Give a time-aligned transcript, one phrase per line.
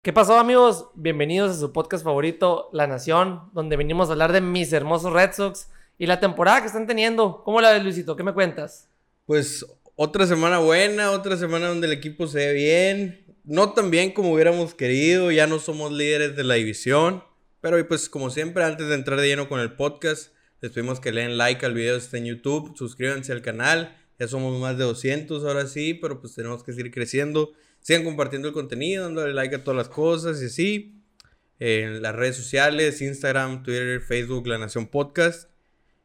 [0.00, 0.86] ¿Qué pasó amigos?
[0.94, 5.32] Bienvenidos a su podcast favorito, La Nación, donde venimos a hablar de mis hermosos Red
[5.32, 7.42] Sox y la temporada que están teniendo.
[7.44, 8.14] ¿Cómo la ves Luisito?
[8.14, 8.88] ¿Qué me cuentas?
[9.26, 9.66] Pues
[9.96, 13.24] otra semana buena, otra semana donde el equipo se ve bien.
[13.42, 17.24] No tan bien como hubiéramos querido, ya no somos líderes de la división.
[17.60, 21.10] Pero pues como siempre, antes de entrar de lleno con el podcast, les pedimos que
[21.10, 23.96] le den like al video, está en YouTube, suscríbanse al canal.
[24.20, 27.52] Ya somos más de 200 ahora sí, pero pues tenemos que seguir creciendo.
[27.88, 30.94] Sigan compartiendo el contenido, dándole like a todas las cosas y así.
[31.58, 35.48] En las redes sociales, Instagram, Twitter, Facebook, La Nación Podcast.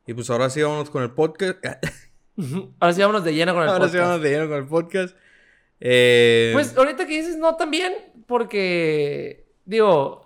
[0.07, 1.57] Y pues ahora sí vamos con el podcast.
[2.79, 3.93] Ahora sí vámonos de lleno con el ahora podcast.
[3.95, 5.17] sí vamos de lleno con el podcast.
[5.81, 7.91] Eh, Pues ahorita que dices no también,
[8.27, 10.23] porque digo,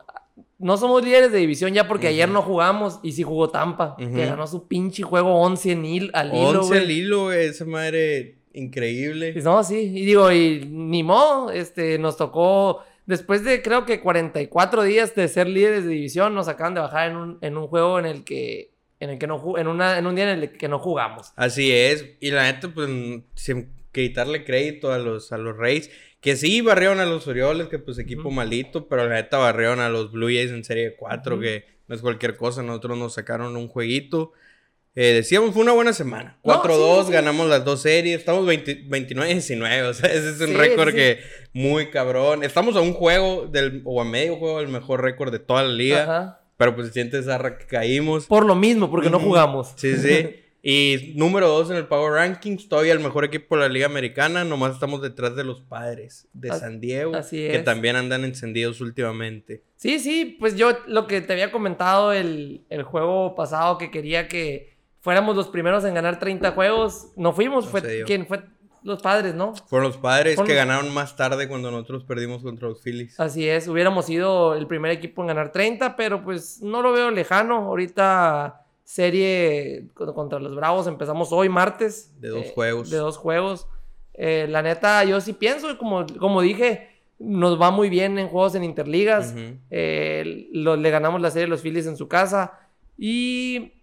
[0.59, 4.13] no somos líderes de división ya porque ayer no jugamos y sí jugó Tampa, Ujú.
[4.13, 6.79] que ganó su pinche juego 11 en al hilo, 11 güey.
[6.81, 7.31] al hilo.
[7.31, 9.33] Esa madre increíble.
[9.35, 14.01] Y No, sí, y digo, y ni modo, este, nos tocó, después de creo que
[14.01, 17.67] 44 días de ser líderes de división, nos acaban de bajar en un, en un
[17.67, 20.51] juego en el que, en el que no, en una, en un día en el
[20.51, 21.31] que no jugamos.
[21.35, 22.05] Así es.
[22.19, 22.89] Y la neta, pues,
[23.35, 25.89] sin quitarle crédito a los, a los Rays.
[26.19, 29.87] Que sí barrieron a los Orioles, que pues equipo malito, pero la neta barrieron a
[29.89, 31.43] los Blue Jays en serie 4, Ujú.
[31.43, 32.63] que no es cualquier cosa.
[32.63, 34.33] Nosotros nos sacaron un jueguito.
[34.99, 36.39] Eh, decíamos, fue una buena semana.
[36.43, 37.13] No, 4-2, sí, sí.
[37.13, 38.17] ganamos las dos series.
[38.17, 41.19] Estamos 20 29-19, o sea, ese es un Sí, récord sí, que
[41.53, 42.43] muy cabrón.
[42.43, 45.69] Estamos a un juego del, o a medio juego del mejor récord de toda la
[45.69, 46.01] liga.
[46.01, 46.41] Ajá.
[46.57, 48.25] Pero pues siente esa que caímos.
[48.25, 49.73] Por lo mismo, porque no jugamos.
[49.75, 50.35] Sí, sí.
[50.63, 54.43] Y número dos en el Power Rankings, todavía el mejor equipo de la Liga Americana.
[54.43, 57.63] Nomás estamos detrás de los padres de San Diego, así que es.
[57.63, 59.63] también andan encendidos últimamente.
[59.77, 64.27] Sí, sí, pues yo lo que te había comentado el, el juego pasado que quería
[64.27, 64.76] que
[65.07, 68.43] fuéramos los primeros en ganar 30 juegos, no fuimos, No fue quien fue
[68.83, 69.53] los padres, ¿no?
[69.67, 73.17] Fueron los padres Fueron que los- ganaron más tarde cuando nosotros perdimos contra los Phillies.
[73.17, 77.09] Así es, hubiéramos sido el primer equipo en ganar 30, pero pues no lo veo
[77.09, 77.55] lejano.
[77.67, 82.13] Ahorita serie con- contra los Bravos empezamos hoy martes.
[82.19, 82.89] De dos eh, juegos.
[82.89, 83.65] De dos juegos.
[84.13, 88.55] Eh, la neta, yo sí pienso, como, como dije, nos va muy bien en juegos
[88.55, 89.31] en interligas.
[89.33, 89.55] Ujú.
[89.69, 92.59] Eh, lo- le ganamos la serie a los Phillies en su casa.
[92.97, 93.73] Y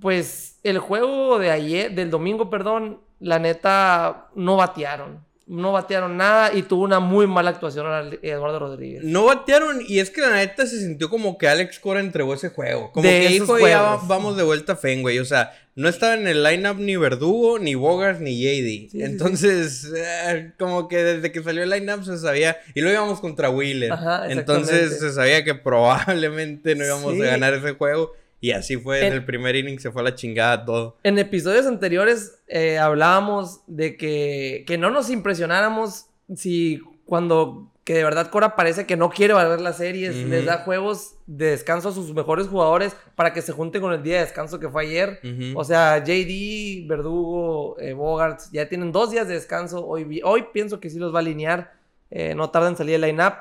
[0.00, 5.26] pues el juego de ayer, del domingo, perdón, la neta no batearon.
[5.46, 7.86] No batearon nada y tuvo una muy mala actuación
[8.20, 9.02] Eduardo Rodríguez.
[9.02, 12.50] No batearon y es que la neta se sintió como que Alex Cora entregó ese
[12.50, 12.92] juego.
[12.92, 15.18] Como De que dijo, ya vamos de vuelta a Fenway.
[15.20, 18.42] O sea, no estaba en el lineup ni Verdugo, ni Bogart, ni JD.
[18.42, 22.58] Sí, sí, Entonces, eh, como que desde que salió el lineup se sabía.
[22.74, 23.92] Y lo íbamos contra Wheeler.
[23.92, 28.12] Ajá, Entonces se sabía que probablemente no íbamos a ganar ese juego.
[28.40, 30.96] Y así fue, En- el primer inning se fue a la chingada todo.
[31.02, 38.04] En episodios anteriores eh, hablábamos de que, que no nos impresionáramos si cuando que de
[38.04, 41.92] verdad Cora parece que no quiere ver las series, les da juegos de descanso a
[41.92, 45.20] sus mejores jugadores para que se junten con el día de descanso que fue ayer.
[45.54, 49.86] O sea, JD, Verdugo, eh, Bogart ya tienen dos días de descanso.
[49.86, 51.72] Hoy, hoy pienso que sí los va a alinear.
[52.10, 53.34] eh, no tarda en salir el line-up.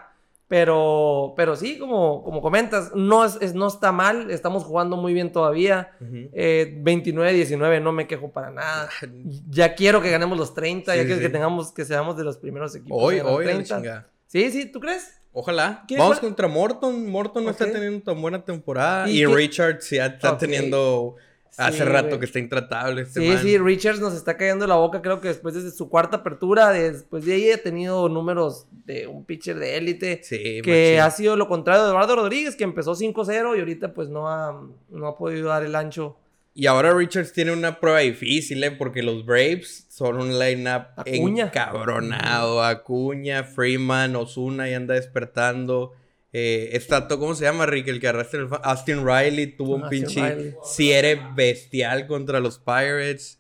[0.50, 4.31] Pero, pero sí, como, como comentas, no, es, es- no está mal.
[4.31, 5.91] Estamos jugando muy bien todavía.
[6.00, 6.30] Ujú.
[6.34, 8.90] Eh, 29-19, no me quejo para nada.
[9.50, 11.28] Ya quiero que ganemos los 30, ya Sí, quiero sí.
[11.28, 12.97] que tengamos, que seamos de los primeros equipos.
[13.02, 13.75] Hoy, hoy, a la 30.
[13.75, 14.08] chingada.
[14.28, 15.19] Sí, sí, ¿tú crees?
[15.34, 15.84] Ojalá.
[15.88, 17.09] ¿Quién Vamos contra Morton.
[17.12, 17.59] Morton no Ok.
[17.62, 19.08] está teniendo tan buena temporada.
[19.09, 20.40] ¿Y Y, Richards ya está Ok.
[20.40, 21.16] teniendo.
[21.57, 22.19] Hace Sí, rato güey.
[22.19, 23.40] que está intratable este Sí, man.
[23.41, 27.25] sí, Richards nos está cayendo la boca, creo que después de su cuarta apertura, después
[27.25, 31.00] de ahí ha tenido números de un pitcher de élite, Sí, que machín.
[31.07, 34.62] ha sido lo contrario de Eduardo Rodríguez, que empezó 5-0 y ahorita pues no ha,
[34.90, 36.17] no ha podido dar el ancho.
[36.53, 38.72] Y ahora Richards tiene una prueba difícil, ¿eh?
[38.72, 41.46] Porque los Braves son un lineup Acuña.
[41.46, 42.63] encabronado.
[42.63, 45.94] Acuña, Freeman, Osuna ya anda despertando.
[46.39, 47.87] Eh, está to- ¿cómo se llama, Rick?
[47.87, 50.53] El que arrastra el Austin Riley tuvo un Austin pinche Riley.
[50.63, 53.39] cierre bestial contra los Pirates.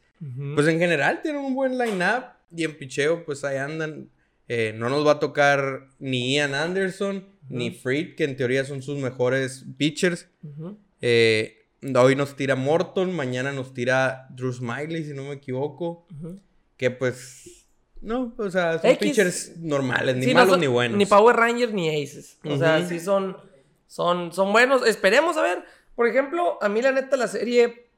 [0.55, 2.23] Pues en general tienen un buen line-up.
[2.55, 4.09] Y en picheo, pues ahí andan.
[4.47, 7.77] Eh, no nos va a tocar ni Ian Anderson ni Ujú.
[7.79, 10.27] Fried, que en teoría son sus mejores pitchers.
[11.01, 16.07] Eh, hoy nos tira Morton, mañana nos tira Drew Smiley, si no me equivoco.
[16.77, 17.66] Que pues.
[18.01, 18.99] No, o sea, son X.
[18.99, 20.97] pitchers normales, ni Sí, no malos son ni buenos.
[20.97, 22.37] Ni Power Rangers ni Aces.
[22.43, 23.37] O sea, sí son,
[23.87, 24.85] son, son buenos.
[24.85, 25.63] Esperemos a ver.
[25.95, 27.89] Por ejemplo, a mí la neta la serie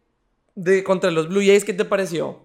[0.56, 2.42] de contra los Blue Jays, ¿qué te pareció?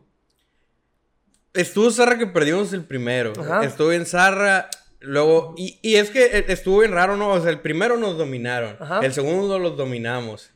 [1.52, 3.32] Estuvo Zarra que perdimos el primero.
[3.38, 3.64] Ajá.
[3.64, 4.68] Estuvo en Zarra.
[5.00, 7.30] Luego, y, y es que eh, estuvo bien raro, ¿no?
[7.32, 8.76] O sea, el primero nos dominaron.
[8.80, 9.00] Ajá.
[9.02, 10.50] El segundo los dominamos.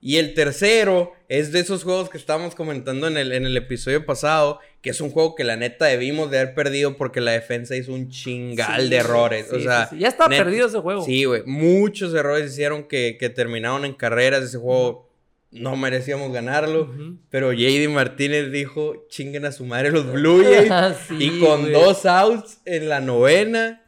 [0.00, 4.06] Y el tercero es de esos juegos que estábamos comentando en el, en el episodio
[4.06, 7.76] pasado, que es un juego que la neta debimos de haber perdido porque la defensa
[7.76, 9.46] hizo un chingal Sí, de errores.
[9.50, 11.04] sí, o sea, sí, ya estaba perdido ese juego.
[11.04, 11.42] Sí, güey.
[11.44, 14.42] Muchos errores hicieron que, que terminaron en carreras.
[14.42, 15.11] Ese juego
[15.52, 16.90] no merecíamos ganarlo.
[17.30, 20.96] Pero JD Martínez dijo, chinguen a su madre los Blue Jays.
[21.08, 23.82] Sí, y con dos outs en la novena,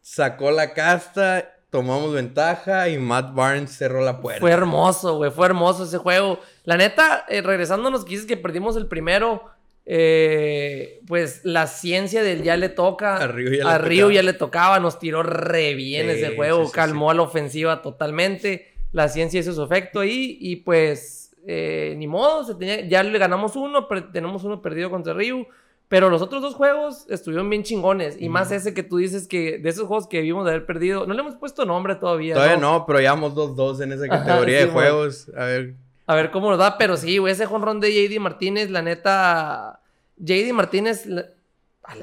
[0.00, 4.40] sacó la casta, tomamos ventaja y Matt Barnes cerró la puerta.
[4.40, 5.30] Fue hermoso, güey.
[5.30, 6.40] Fue hermoso ese juego.
[6.64, 9.44] La neta, eh, regresándonos, que dices que perdimos el primero.
[9.86, 13.16] eh, pues la ciencia del ya le toca.
[13.16, 14.12] A Ryu ya le tocaba.
[14.12, 14.80] ya le tocaba.
[14.80, 16.66] Nos tiró re bien Sí, ese juego.
[16.66, 18.73] sí, calmó a la ofensiva totalmente.
[18.94, 20.38] La ciencia hizo su efecto ahí.
[20.40, 22.44] Y pues, eh, ni modo.
[22.44, 23.86] se tenía- ya le ganamos uno.
[23.88, 25.46] per- tenemos uno perdido contra Ryu.
[25.88, 28.16] Pero los otros dos juegos estuvieron bien chingones.
[28.18, 31.06] Y más ese que tú dices que de esos juegos que vimos de haber perdido.
[31.06, 32.34] No le hemos puesto nombre todavía.
[32.34, 35.28] Todavía no, pero llevamos 2-2 en esa Ajá, categoría sí, de juegos.
[35.36, 35.74] A ver.
[36.06, 39.80] A ver cómo nos da, pero sí, güey, ese jonrón de JD Martínez, la neta.
[40.16, 41.26] JD Martínez, la-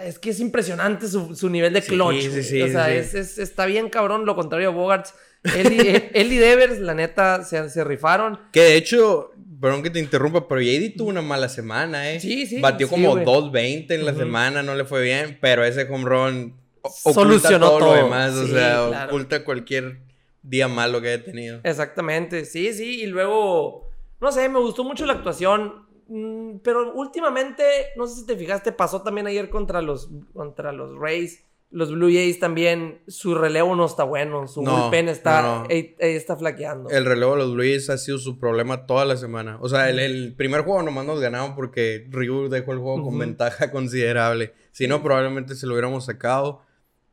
[0.05, 2.19] es que es impresionante su, su nivel de Sí, clutch.
[2.21, 2.43] sí, güey.
[2.43, 2.91] sí, o sea, sí.
[2.93, 5.15] es- es- está bien cabrón, lo contrario a Bogarts.
[5.43, 8.39] Él él- y Devers, la neta, se, se rifaron.
[8.51, 12.19] Que de hecho, perdón que te interrumpa, pero JD tuvo una mala semana, ¿eh?
[12.19, 13.25] Sí, sí, Batió sí, como güey.
[13.25, 14.19] 2.20 en la Ujú.
[14.21, 17.95] semana, no le fue bien, pero ese home run o- Solucionó todo, lo todo.
[17.95, 19.07] demás, o Sí, sea, claro.
[19.09, 19.99] oculta cualquier
[20.43, 21.59] día malo que haya tenido.
[21.63, 23.01] Exactamente, sí, sí.
[23.01, 23.89] Y luego,
[24.19, 25.85] no sé, me gustó mucho la actuación.
[26.07, 27.63] mm, Pero últimamente,
[27.95, 31.43] no sé si te fijaste, pasó también ayer contra los, contra los Rays.
[31.71, 35.67] Los Blue Jays también, su relevo no está bueno, su No, bullpen está, no, no.
[35.69, 36.89] está flaqueando.
[36.89, 39.57] El relevo de los Blue Jays ha sido su problema toda la semana.
[39.61, 43.17] O sea, el, el primer juego nomás nos ganaron porque Ryu dejó el juego con
[43.17, 44.53] ventaja considerable.
[44.71, 46.61] Si no, probablemente se lo hubiéramos sacado.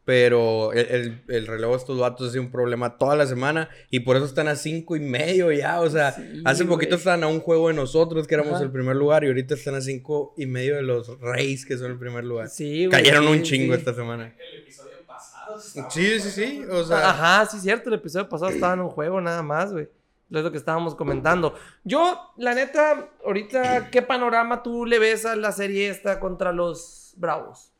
[0.09, 3.69] Pero el, el- el relevo de estos vatos ha sido un problema toda la semana.
[3.91, 5.83] Y por eso están a cinco y medio ya.
[5.83, 8.65] O sea, Sí, hace poquito estaban a un juego de nosotros, que éramos Ajá.
[8.65, 9.23] el primer lugar.
[9.25, 12.49] Y ahorita están a cinco y medio de los Rays, que son el primer lugar.
[12.49, 13.79] Sí, güey, Cayeron sí, un chingo sí.
[13.81, 14.35] esta semana.
[14.55, 15.61] El episodio pasado
[15.91, 16.63] Sí, sí, sí.
[16.71, 17.91] O sea, Ajá, sí, cierto.
[17.91, 19.85] El episodio pasado estaba en un juego nada más, güey.
[20.31, 21.55] Es lo que estábamos comentando.
[21.85, 27.13] Yo, la neta, ahorita, ¿qué panorama tú le ves a la serie esta contra los
[27.19, 27.75] Bravos?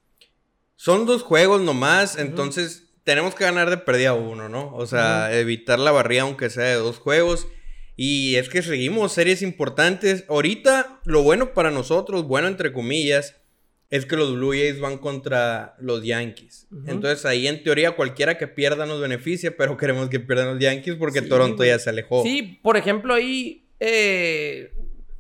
[0.81, 4.73] Son dos juegos nomás, entonces tenemos que ganar de perdida uno, ¿no?
[4.77, 7.49] O sea, evitar la barrida aunque sea de dos juegos.
[7.97, 10.25] Y es que seguimos series importantes.
[10.29, 13.35] Ahorita, lo bueno para nosotros, bueno entre comillas,
[13.91, 16.69] es que los Blue Jays van contra los Yankees.
[16.87, 20.95] Entonces ahí en teoría cualquiera que pierda nos beneficia, pero queremos que pierdan los Yankees
[20.95, 22.23] porque Sí, Toronto ya se alejó.
[22.23, 24.71] Sí, por ejemplo, ahí, eh,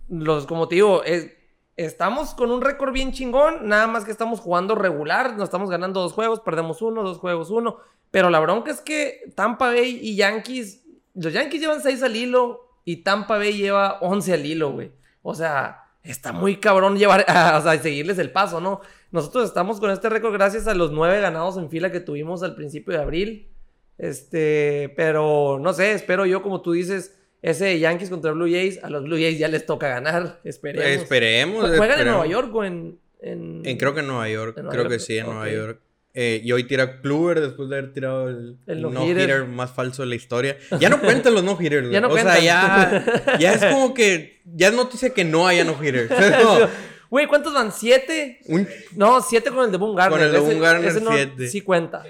[0.08, 1.30] los, como te digo, es-
[1.78, 6.00] estamos con un récord bien chingón, nada más que estamos jugando regular, nos estamos ganando
[6.00, 7.78] dos juegos, perdemos uno, dos juegos, uno.
[8.10, 10.84] Pero la bronca es que Tampa Bay y Yankees,
[11.14, 14.90] los Yankees llevan seis al hilo y Tampa Bay lleva 11 al hilo, güey.
[15.22, 18.80] O sea, está muy cabrón llevar, o sea, seguirles el paso, ¿no?
[19.12, 22.56] Nosotros estamos con este récord gracias a los nueve ganados en fila que tuvimos al
[22.56, 23.52] principio de abril.
[23.98, 28.90] Este, pero no sé, espero yo, como tú dices, ese Yankees contra Blue Jays, a
[28.90, 30.40] los Blue Jays ya les toca ganar.
[30.44, 30.86] Esperemos.
[31.02, 31.76] Esperemos.
[31.76, 32.06] ¿Juegan en.
[32.06, 32.98] Nueva York o en.?
[33.20, 33.62] en...
[33.64, 34.56] En- creo que en Nueva York.
[34.56, 35.50] En Nueva creo York, que sí, en Nueva.
[35.50, 35.80] York.
[36.14, 39.44] Eh, y hoy tira Kluber después de haber tirado el, no-hitter.
[39.44, 40.56] más falso de la historia.
[40.80, 41.88] Ya no cuentan los no-hitters.
[41.92, 45.64] Ya no o sea, ya, ya es como que ya es noticia que no haya
[45.64, 46.10] no-hitters.
[46.42, 46.68] No,
[47.10, 47.72] Güey, ¿cuántos van?
[47.72, 48.40] ¿Siete?
[48.48, 50.18] un- No, siete con el de Boone Garner.
[50.18, 51.48] Con el de Boone Garner, ese no- siete.
[51.48, 52.04] Sí cuenta.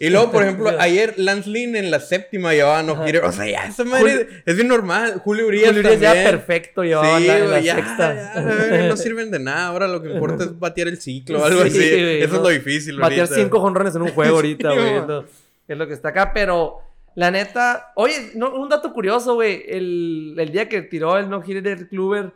[0.00, 3.24] Y luego, por ejemplo, ayer Lance Lynn en la séptima llevaba no-hitter.
[3.24, 5.20] O sea, ya esa madre es bien normal.
[5.24, 8.14] Julio Urias Julio Urias ya perfecto llevaba Sí, la, en la güey, ya, sexta.
[8.14, 9.66] ya, no sirven de nada.
[9.68, 11.78] Ahora lo que importa es batear el ciclo o algo Sí, así.
[11.78, 12.36] güey, Eso no.
[12.36, 12.98] es lo difícil.
[12.98, 13.34] Batear ahorita.
[13.36, 15.24] cinco jonrones en un juego ahorita, Sí, güey.
[15.68, 16.32] es, lo, que está acá.
[16.34, 16.78] Pero
[17.14, 19.64] la neta, oye, no, un dato curioso, güey.
[19.68, 22.32] El, el día que tiró el no-hitter Kluber,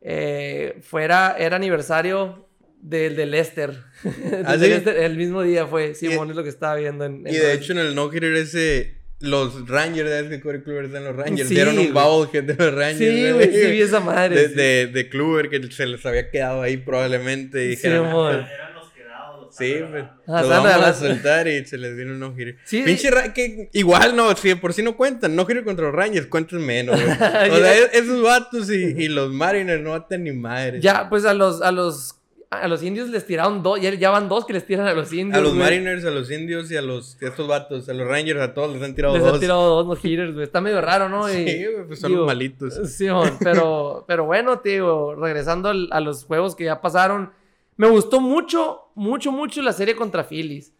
[0.00, 2.46] eh, fuera, era aniversario
[2.80, 3.70] del de Lester.
[4.02, 4.72] Del ¿Ah, de sí?
[4.72, 7.26] Lester, el mismo día fue, Simón, Y- es lo que estaba viendo en.
[7.26, 10.98] en Y de hecho en el no-hitter ese, los Rangers, es que Corey Kluber está
[10.98, 12.98] en los Rangers, Sí, dieron un bobblehead de los Rangers.
[12.98, 14.34] Sí, güey, sí vi esa madre.
[14.34, 14.54] De, sí.
[14.54, 17.66] de, de Kluber que se les había quedado ahí probablemente.
[17.66, 18.34] Y Sí, dijeron, amor.
[18.36, 19.44] Eran los quedados.
[19.46, 20.04] los sí, pues.
[20.26, 22.56] Ah, están vamos a soltar y se les vino un no-hitter.
[22.64, 22.80] Sí.
[22.82, 26.64] Pinche Ra- que igual no, si por sí no cuentan, no-hitter contra los Rangers cuentan
[26.64, 26.98] menos.
[26.98, 27.12] güey.
[27.50, 30.80] o sea, es- esos vatos y, y los Mariners no baten ni madre.
[30.80, 32.14] Ya, pues a los, a los,
[32.50, 35.12] a los indios les tiraron dos, ya, ya van dos que les tiran a los
[35.12, 35.38] indios.
[35.38, 35.54] A los.
[35.54, 38.72] Mariners, a los indios y a los a estos vatos, a los Rangers, a todos
[38.74, 39.34] les han tirado Les dos.
[39.34, 40.44] han tirado dos no hitters, güey.
[40.44, 41.28] Está medio raro, ¿no?
[41.32, 42.74] Y- Sí, güey, pues son digo, los malitos.
[42.92, 43.06] Sí,
[43.38, 47.30] pero, pero bueno, tío, regresando al- a los juegos que ya pasaron,
[47.76, 50.72] me gustó mucho, mucho, mucho la serie contra Phillies.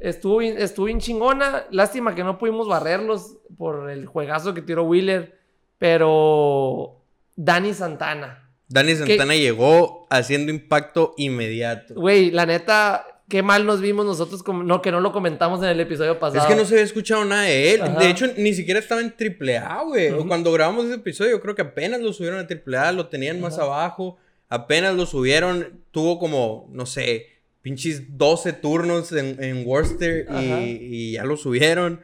[0.00, 1.64] estuvo, estuvo bien chingona.
[1.70, 5.38] Lástima que no pudimos barrerlos por el juegazo que tiró Wheeler.
[5.78, 7.00] Pero
[7.36, 8.43] Dani Santana.
[8.68, 11.94] Dani Santana llegó haciendo impacto inmediato.
[11.94, 15.80] Güey, la neta, qué mal nos vimos nosotros no, que no lo comentamos en el
[15.80, 16.42] episodio pasado.
[16.42, 17.82] Es que no se había escuchado nada de él.
[17.82, 17.98] Ajá.
[17.98, 20.10] De hecho, ni siquiera estaba en AAA, güey.
[20.10, 20.28] O Ujú.
[20.28, 23.58] Cuando grabamos ese episodio, yo creo que apenas lo subieron a AAA, lo tenían más
[23.58, 24.18] abajo.
[24.48, 25.80] Apenas lo subieron.
[25.90, 27.26] Tuvo como, no sé,
[27.62, 32.02] pinches 12 turnos en, en Worcester y, ya lo subieron.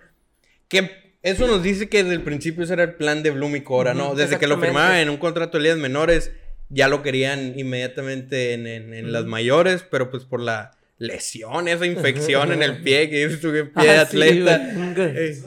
[0.68, 0.90] Que
[1.22, 3.92] eso nos dice que desde el principio ese era el plan de Bloom y Cora,
[3.92, 4.14] ¿no?
[4.14, 6.32] Desde que lo firmaban en un contrato de ligas menores,
[6.70, 11.86] ya lo querían inmediatamente en, en- en las mayores, pero pues por la lesión, esa
[11.86, 14.58] infección en el pie que dices tú que pie de Ah, sí, atleta.
[14.74, 15.16] güey.
[15.16, 15.42] Eh,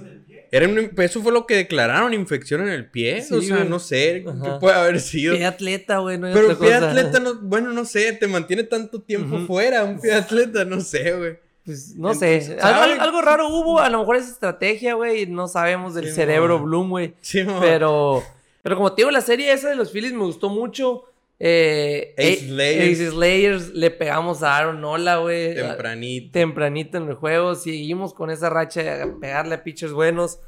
[0.52, 3.22] era un- eso fue lo que declararon, infección en el pie.
[3.22, 3.70] Sí, o sea, güey.
[3.70, 4.40] no sé Ajá.
[4.44, 5.36] qué puede haber sido.
[5.36, 6.18] Pie atleta, güey.
[6.18, 6.90] No Pero pie cosa.
[6.90, 9.84] atleta, no, bueno, no sé, te mantiene tanto tiempo fuera.
[9.84, 11.38] Un pie de atleta, no sé, güey.
[11.66, 12.58] Pues no sé.
[12.62, 13.80] Algo, raro hubo.
[13.80, 15.26] A lo mejor es estrategia, güey.
[15.28, 16.60] No sabemos del Sí, cerebro.
[16.60, 17.14] Bloom, güey.
[17.22, 17.46] Sí.
[17.62, 18.22] Pero,
[18.62, 21.06] pero como te digo, la serie esa de los Phillies me gustó mucho.
[21.40, 23.00] Eh, Ace Slayers.
[23.00, 25.56] Ace Slayers, le pegamos a Aaron Nola, güey.
[25.56, 26.32] Tempranito.
[26.32, 27.56] Tempranito en el juego.
[27.56, 30.40] Seguimos con esa racha de pegarle a pitchers buenos.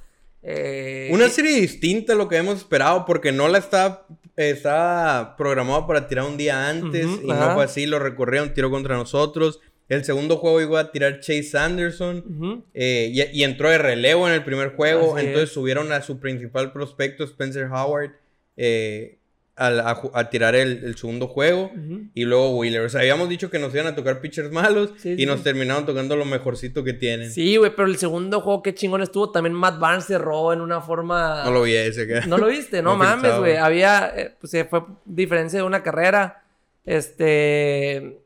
[0.41, 5.87] Eh, Una serie distinta a lo que hemos esperado, porque no la estaba, estaba programado
[5.87, 7.47] para tirar un día antes y ajá.
[7.47, 9.59] no fue así, lo recorrieron, tiró contra nosotros.
[9.89, 14.33] El segundo juego iba a tirar Chase Anderson eh, y, y entró de relevo en
[14.35, 15.53] el primer juego, Así entonces es.
[15.53, 18.11] subieron a su principal prospecto, Spencer Howard,
[18.57, 19.17] eh,
[19.55, 21.71] al- a, tirar el, el segundo juego.
[22.13, 22.81] Y luego Wheeler.
[22.81, 25.25] O sea, habíamos dicho que nos iban a tocar pitchers malos Sí, y sí.
[25.25, 27.31] nos terminaron tocando lo mejorcito que tienen.
[27.31, 29.31] Sí, güey, pero el segundo juego, qué chingón estuvo.
[29.31, 31.43] También Matt Barnes cerró en una forma.
[31.45, 32.27] No lo vi ese acá.
[32.27, 32.81] ¿No lo viste?
[32.81, 33.55] No, No mames, güey.
[33.55, 36.43] Había, eh, pues se fue diferencia de una carrera.
[36.85, 38.19] Este.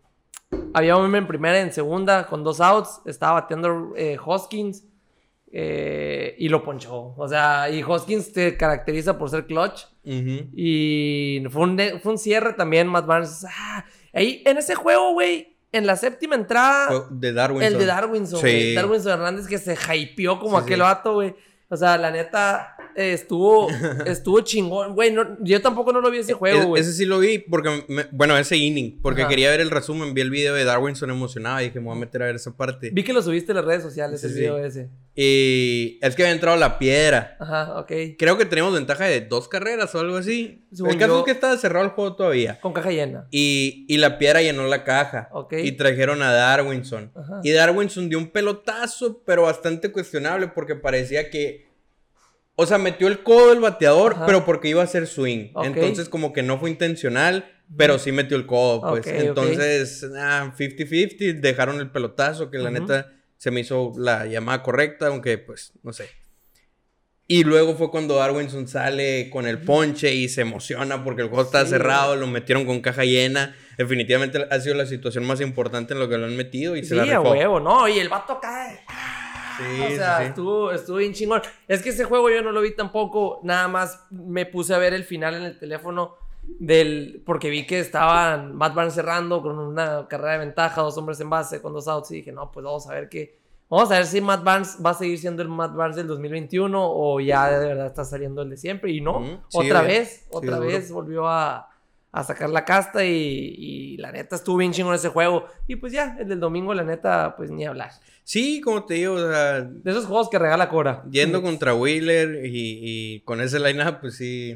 [0.74, 3.02] Había un en primera y en segunda con dos outs.
[3.06, 4.84] Estaba bateando eh, Hoskins.
[5.52, 7.14] Eh, y lo ponchó.
[7.18, 9.86] O sea, y Hoskins te caracteriza por ser clutch.
[10.04, 13.46] Y fue un, fue un cierre también, Matt Barnes.
[13.50, 17.08] Ah, ahí, en ese juego, güey, en la séptima entrada.
[17.12, 17.62] De Darwin.
[17.64, 18.74] El de Darwinson, Sí.
[18.74, 20.82] Darwinson Hernández que se hypeó como Sí, aquel sí.
[20.82, 21.36] vato, güey.
[21.70, 23.68] O sea, la neta, eh, estuvo,
[24.06, 24.94] estuvo chingón.
[24.96, 26.82] Güey, no- yo tampoco no lo vi ese juego, E- güey.
[26.82, 29.30] ese sí lo vi porque, me- bueno, ese inning, porque Ajá.
[29.30, 32.00] quería ver el resumen, vi el video de Darwinson emocionado y dije, me voy a
[32.00, 32.90] meter a ver esa parte.
[32.92, 34.40] Vi que lo subiste en las redes sociales, Sí, el sí.
[34.40, 34.90] video ese.
[35.22, 37.36] Y es que había entrado la piedra.
[37.40, 37.92] Ajá, ok.
[38.18, 40.66] Creo que teníamos ventaja de dos carreras o algo así.
[40.72, 42.60] Según el caso yo- es que estaba cerrado el juego todavía.
[42.62, 43.28] Con caja llena.
[43.30, 45.28] Y, y la piedra llenó la caja.
[45.34, 45.54] Ok.
[45.62, 47.12] Y trajeron a Darwinson.
[47.16, 47.42] Ajá.
[47.44, 51.69] Y Darwinson dio un pelotazo, pero bastante cuestionable porque parecía que.
[52.62, 54.26] O sea, metió el codo del bateador, Ajá.
[54.26, 55.52] pero porque iba a hacer swing.
[55.54, 55.66] Ok.
[55.68, 59.08] Entonces, como que no fue intencional, pero sí metió el codo, pues.
[59.08, 59.20] Ok, ok.
[59.22, 62.80] Entonces, ah, 50-50, dejaron el pelotazo, que la Ujú.
[62.82, 66.10] neta se me hizo la llamada correcta, aunque, pues, no sé.
[67.32, 71.44] Y luego fue cuando Darwinson sale con el ponche y se emociona porque el juego
[71.44, 73.56] está Sí, cerrado, lo metieron con caja llena.
[73.78, 76.90] Definitivamente ha sido la situación más importante en lo que lo han metido y se
[76.90, 77.30] Sí, la a rifó.
[77.32, 77.88] huevo, no.
[77.88, 78.68] Y el vato acá.
[79.60, 80.24] Sí, o sea, sí.
[80.26, 81.42] Estuvo, estuvo bien chingón.
[81.68, 83.40] Es que ese juego yo no lo vi tampoco.
[83.44, 87.22] Nada más me puse a ver el final en el teléfono del.
[87.26, 91.30] Porque vi que estaban Matt Barnes cerrando con una carrera de ventaja, dos hombres en
[91.30, 92.12] base, con dos outs.
[92.12, 93.38] Y dije, no, pues vamos a ver qué.
[93.70, 96.76] Vamos a ver si Matt Barnes va a seguir siendo el Matt Barnes del 2021
[96.76, 98.92] o ya de verdad está saliendo el de siempre.
[98.92, 101.70] Y no, sí, otra vez, otra vez volvió a,
[102.12, 105.46] a sacar la casta y, y la neta estuvo bien chingón ese juego.
[105.68, 107.92] Y pues ya, el del domingo, la neta, pues ni hablar.
[108.30, 111.04] Sí, como te digo, o sea, De esos juegos que regala Cora.
[111.10, 114.56] yendo contra Wheeler y, y con ese line-up, pues sí,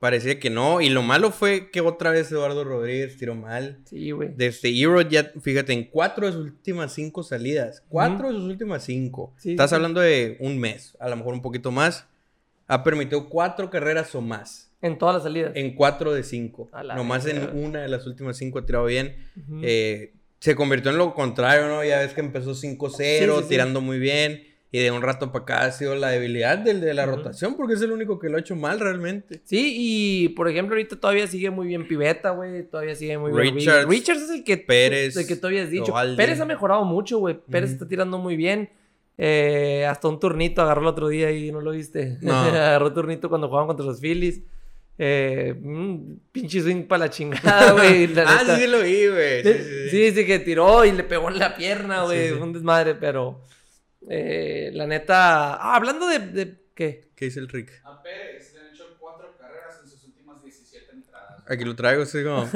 [0.00, 0.80] parecía que no.
[0.80, 3.78] Y lo malo fue que otra vez Eduardo Rodríguez tiró mal.
[3.84, 4.30] Sí, güey.
[4.34, 7.84] Desde Euro ya, fíjate, en cuatro de sus últimas cinco salidas.
[7.88, 9.32] Cuatro de sus últimas cinco.
[9.38, 9.76] Sí, Estás sí.
[9.76, 12.08] hablando de un mes, a lo mejor un poquito más.
[12.66, 14.72] Ha permitido cuatro carreras o más.
[14.82, 15.52] En todas las salidas.
[15.54, 16.68] En cuatro de cinco.
[16.96, 19.14] Nomás en una de las últimas cinco ha tirado bien.
[19.62, 20.12] Eh,
[20.46, 21.84] se convirtió en lo contrario, ¿no?
[21.84, 23.48] Ya ves que empezó 5-0, Sí, sí, sí.
[23.48, 24.44] tirando muy bien.
[24.70, 27.74] Y de un rato para acá ha sido la debilidad del de la rotación, porque
[27.74, 29.40] es el único que lo ha hecho mal realmente.
[29.42, 32.62] Sí, y por ejemplo, ahorita todavía sigue muy bien Piveta, güey.
[32.62, 33.56] Todavía sigue muy bien.
[33.56, 35.86] Richards, Richards es el que, Pérez, el que todavía has dicho.
[35.88, 36.16] Eovaldi.
[36.16, 37.36] Pérez ha mejorado mucho, güey.
[37.50, 38.70] Pérez está tirando muy bien.
[39.18, 42.18] Eh, hasta un turnito agarró el otro día y no lo viste.
[42.20, 42.32] No.
[42.38, 44.42] agarró turnito cuando jugaban contra los Phillies.
[44.98, 48.04] Eh, mm, pinche swing para la chingada, güey.
[48.16, 48.56] ah, neta.
[48.56, 49.42] sí, sí lo vi, güey.
[49.42, 52.22] Sí, Sí, sí, sí, sí, que tiró y le pegó en la pierna, güey.
[52.22, 52.34] Sí, sí.
[52.34, 53.42] Fue un desmadre, pero
[54.08, 55.54] eh, la neta.
[55.56, 57.10] Ah, hablando de, de- ¿Qué?
[57.14, 57.72] ¿Qué dice el Rick?
[57.84, 61.42] A Pérez le han hecho cuatro carreras en sus últimas 17 entradas.
[61.48, 62.46] Aquí lo traigo, así como.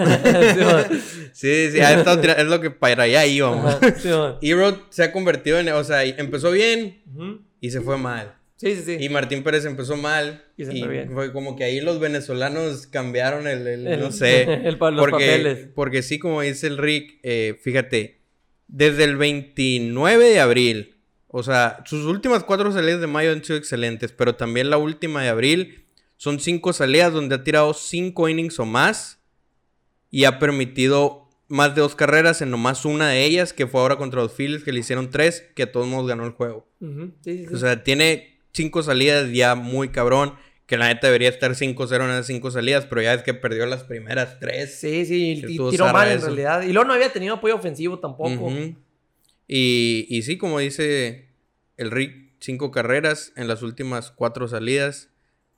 [1.32, 3.74] Sí, sí, sí, ha estado tira- es lo que para allá íbamos.
[3.74, 4.08] Ajá, sí.
[4.50, 5.68] Erod se ha convertido en.
[5.70, 7.40] O sea, empezó bien Ujú.
[7.60, 8.34] y se fue mal.
[8.60, 8.96] Sí, sí, sí.
[9.00, 10.44] Y Martín Pérez empezó mal.
[10.58, 11.10] Y Y, se fue bien.
[11.12, 13.66] fue como que ahí los venezolanos cambiaron el.
[13.66, 14.42] el- El- no sé.
[14.42, 15.68] el pa- los porque, papeles.
[15.74, 18.20] Porque sí, como dice el Rick, eh, fíjate,
[18.68, 20.96] desde el 29 de abril,
[21.28, 25.22] o sea, sus últimas cuatro salidas de mayo han sido excelentes, pero también la última
[25.22, 25.86] de abril
[26.18, 29.20] son cinco salidas donde ha tirado cinco innings o más
[30.10, 33.96] y ha permitido más de dos carreras en nomás una de ellas, que fue ahora
[33.96, 36.68] contra los Phillies, que le hicieron tres, que a todos modos ganó el juego.
[37.24, 37.46] Sí, sí.
[37.54, 40.34] O sea, tiene cinco salidas ya muy cabrón.
[40.66, 43.66] Que la neta debería estar 5-0 en esas cinco salidas, pero ya es que perdió
[43.66, 44.78] las primeras tres.
[44.78, 46.62] Sí, sí, y- tiró mal en realidad.
[46.62, 48.30] Y luego no había tenido apoyo ofensivo tampoco.
[49.48, 51.28] Y, y sí, como dice
[51.76, 55.08] el Rick, cinco carreras en las últimas cuatro salidas.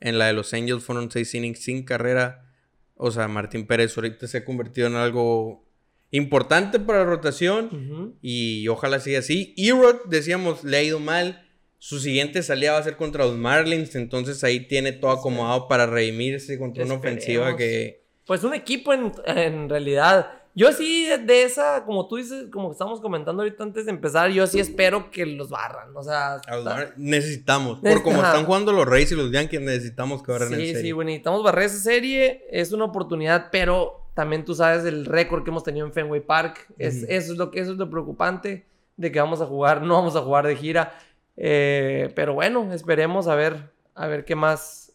[0.01, 2.51] En la de los Angels fueron seis innings sin carrera.
[2.97, 5.63] O sea, Martín Pérez ahorita se ha convertido en algo
[6.11, 8.17] importante para la rotación.
[8.23, 9.55] Y ojalá siga así.
[9.59, 11.47] Erod, decíamos, le ha ido mal.
[11.85, 13.97] Su siguiente salida va a ser contra los Marlins.
[13.97, 18.05] Entonces ahí tiene todo acomodado para redimirse contra una ofensiva que.
[18.25, 20.31] Pues un equipo en, en realidad.
[20.55, 24.31] Yo sí, de, de esa, como tú dices, como estamos comentando ahorita antes de empezar,
[24.31, 25.97] yo sí espero que los barran.
[25.97, 27.81] O sea, está- necesitamos.
[27.83, 30.67] Neces- Por como están jugando los Rays y los Yankees, necesitamos que barran en sí,
[30.69, 30.83] serie.
[30.83, 32.45] sí, güey, necesitamos barrer esa serie.
[32.51, 36.69] Es una oportunidad, pero también tú sabes el récord que hemos tenido en Fenway Park.
[36.79, 37.07] Es, Ujú.
[37.09, 40.15] eso, es lo, que- eso es lo preocupante de que vamos a jugar, no vamos
[40.15, 40.93] a jugar de gira.
[41.37, 44.93] Eh, pero bueno, esperemos a ver, a ver qué más.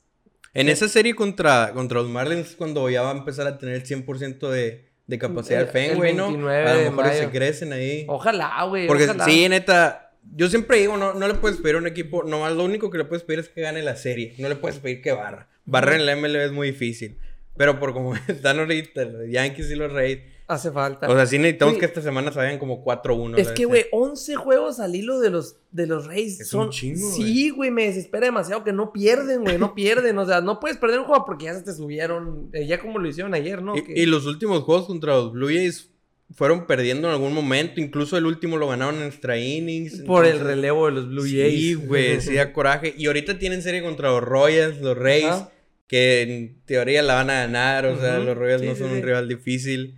[0.53, 3.83] En esa serie contra, contra los Marlins, cuando ya va a empezar a tener el
[3.85, 6.27] 100% de, de capacidad El- el Fenway, ¿no?
[6.27, 8.05] 29 A lo mejor se crecen ahí.
[8.07, 8.87] Ojalá, güey.
[8.87, 9.25] Porque ojalá.
[9.25, 12.63] sí, neta, yo siempre digo, no, no le puedes pedir a un equipo, nomás lo
[12.63, 15.11] único que le puedes pedir es que gane la serie, no le puedes pedir que
[15.11, 15.47] barra.
[15.65, 17.17] Barra en la MLB es muy difícil,
[17.55, 21.09] pero por como están ahorita los Yankees y los Rays, Hace falta.
[21.09, 23.37] o sea, sí necesitamos que esta semana se vayan como 4-1.
[23.37, 26.67] es que, güey, 11 juegos al hilo de los, de los Reyes Es son.
[26.67, 30.17] un chingo, sí, güey, me desespera demasiado que no pierden, güey, no pierden.
[30.19, 32.97] O sea, no puedes perder un juego porque ya se te subieron, eh, ya como
[32.97, 33.75] lo hicieron ayer, ¿no?
[33.75, 35.91] Y, Que- y los últimos juegos contra los Blue Jays
[36.33, 39.99] fueron perdiendo en algún momento, incluso el último lo ganaron en extra innings.
[40.03, 41.59] por el relevo de los Blue Jays.
[41.59, 42.93] Sí, güey, sí da coraje.
[42.97, 45.51] Y ahorita tienen serie contra los Royals, los Ajá.
[45.87, 47.85] que en teoría la van a ganar.
[47.87, 48.93] O sea, los Royals sí, no son sí.
[48.95, 49.96] un rival difícil.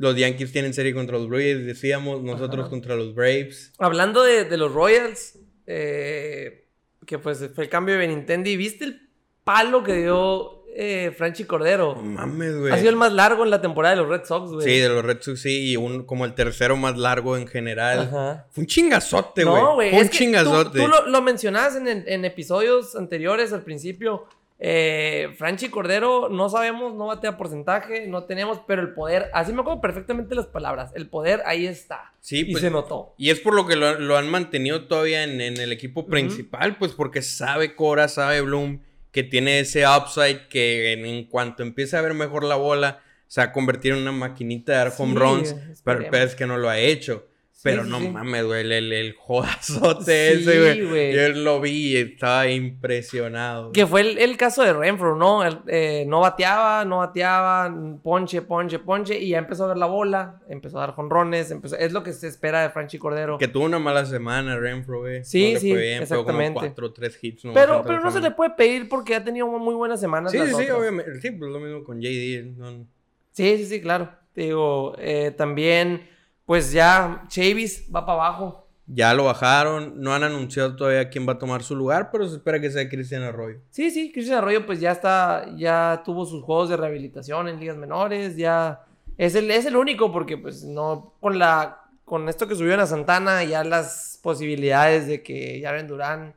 [0.00, 2.70] Los Yankees tienen serie contra los Braves, decíamos, nosotros Ajá.
[2.70, 3.74] contra los Braves.
[3.78, 6.66] Hablando de, de los Royals, eh,
[7.06, 9.10] que pues fue el cambio de Benintendi, ¿viste el
[9.44, 11.96] palo que dio eh, Franchi Cordero?
[11.96, 12.72] No mames, güey.
[12.72, 14.66] Ha sido el más largo en la temporada de los Red Sox, güey.
[14.66, 17.98] Sí, de los Red Sox sí, y un, como el tercero más largo en general.
[18.00, 18.46] Ajá.
[18.52, 19.62] Fue un chingazote, güey.
[19.62, 19.90] No, güey.
[19.90, 20.78] Fue un es que tú, chingazote.
[20.80, 24.24] tú lo, lo mencionabas en, en episodios anteriores al principio.
[24.62, 29.62] Eh, Franchi Cordero, no sabemos, no batea porcentaje, no tenemos, pero el poder, así me
[29.62, 30.92] acuerdo perfectamente las palabras.
[30.94, 32.12] El poder ahí está.
[32.20, 33.14] Sí, y pues, se notó.
[33.16, 36.76] Y es por lo que lo, lo han mantenido todavía en, en el equipo principal,
[36.76, 41.96] pues porque sabe Cora, sabe Bloom, que tiene ese upside que en, en cuanto empiece
[41.96, 45.12] a ver mejor la bola, se va a convertir en una maquinita de dar home
[45.14, 46.30] Sí, runs, pero esperemos.
[46.30, 47.26] es que no lo ha hecho.
[47.62, 48.08] Pero sí, no sí.
[48.08, 51.14] mames, güey, el, el, el jodazote Sí, ese, güey.
[51.14, 53.72] Yo lo vi y estaba impresionado.
[53.72, 55.40] Que fue el, el caso de Renfro, ¿no?
[55.66, 60.40] Eh, no bateaba, no bateaba, ponche, ponche, ponche, y ya empezó a ver la bola,
[60.48, 63.38] empezó a dar jonrones, empezó, es lo que se espera de Franchi Cordero.
[63.38, 65.24] Que tuvo una mala semana, Renfro, güey.
[65.24, 66.60] Sí, no sí, fue bien, pegó como exactamente.
[66.60, 67.42] cuatro tres hits.
[67.54, 70.32] pero pero no se le puede pedir porque ha tenido muy buenas semanas.
[70.32, 70.70] Sí, las sí, otras.
[70.78, 71.20] obviamente.
[71.20, 72.56] Sí, pues lo mismo con JD.
[72.56, 72.86] no-
[73.32, 74.10] Sí, sí, sí, claro.
[74.34, 76.08] Te digo, eh, también,
[76.50, 78.66] pues ya Chavis va para abajo.
[78.84, 82.34] Ya lo bajaron, no han anunciado todavía quién va a tomar su lugar, pero se
[82.34, 83.60] espera que sea Cristian Arroyo.
[83.70, 87.76] Sí, sí, Cristian Arroyo pues ya está, ya tuvo sus juegos de rehabilitación en ligas
[87.76, 88.80] menores, ya
[89.16, 92.86] es el, es el único porque pues no, con la, con esto que subieron a
[92.86, 96.34] Santana, ya las posibilidades de que Jaren Durán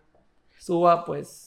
[0.60, 1.42] suba pues...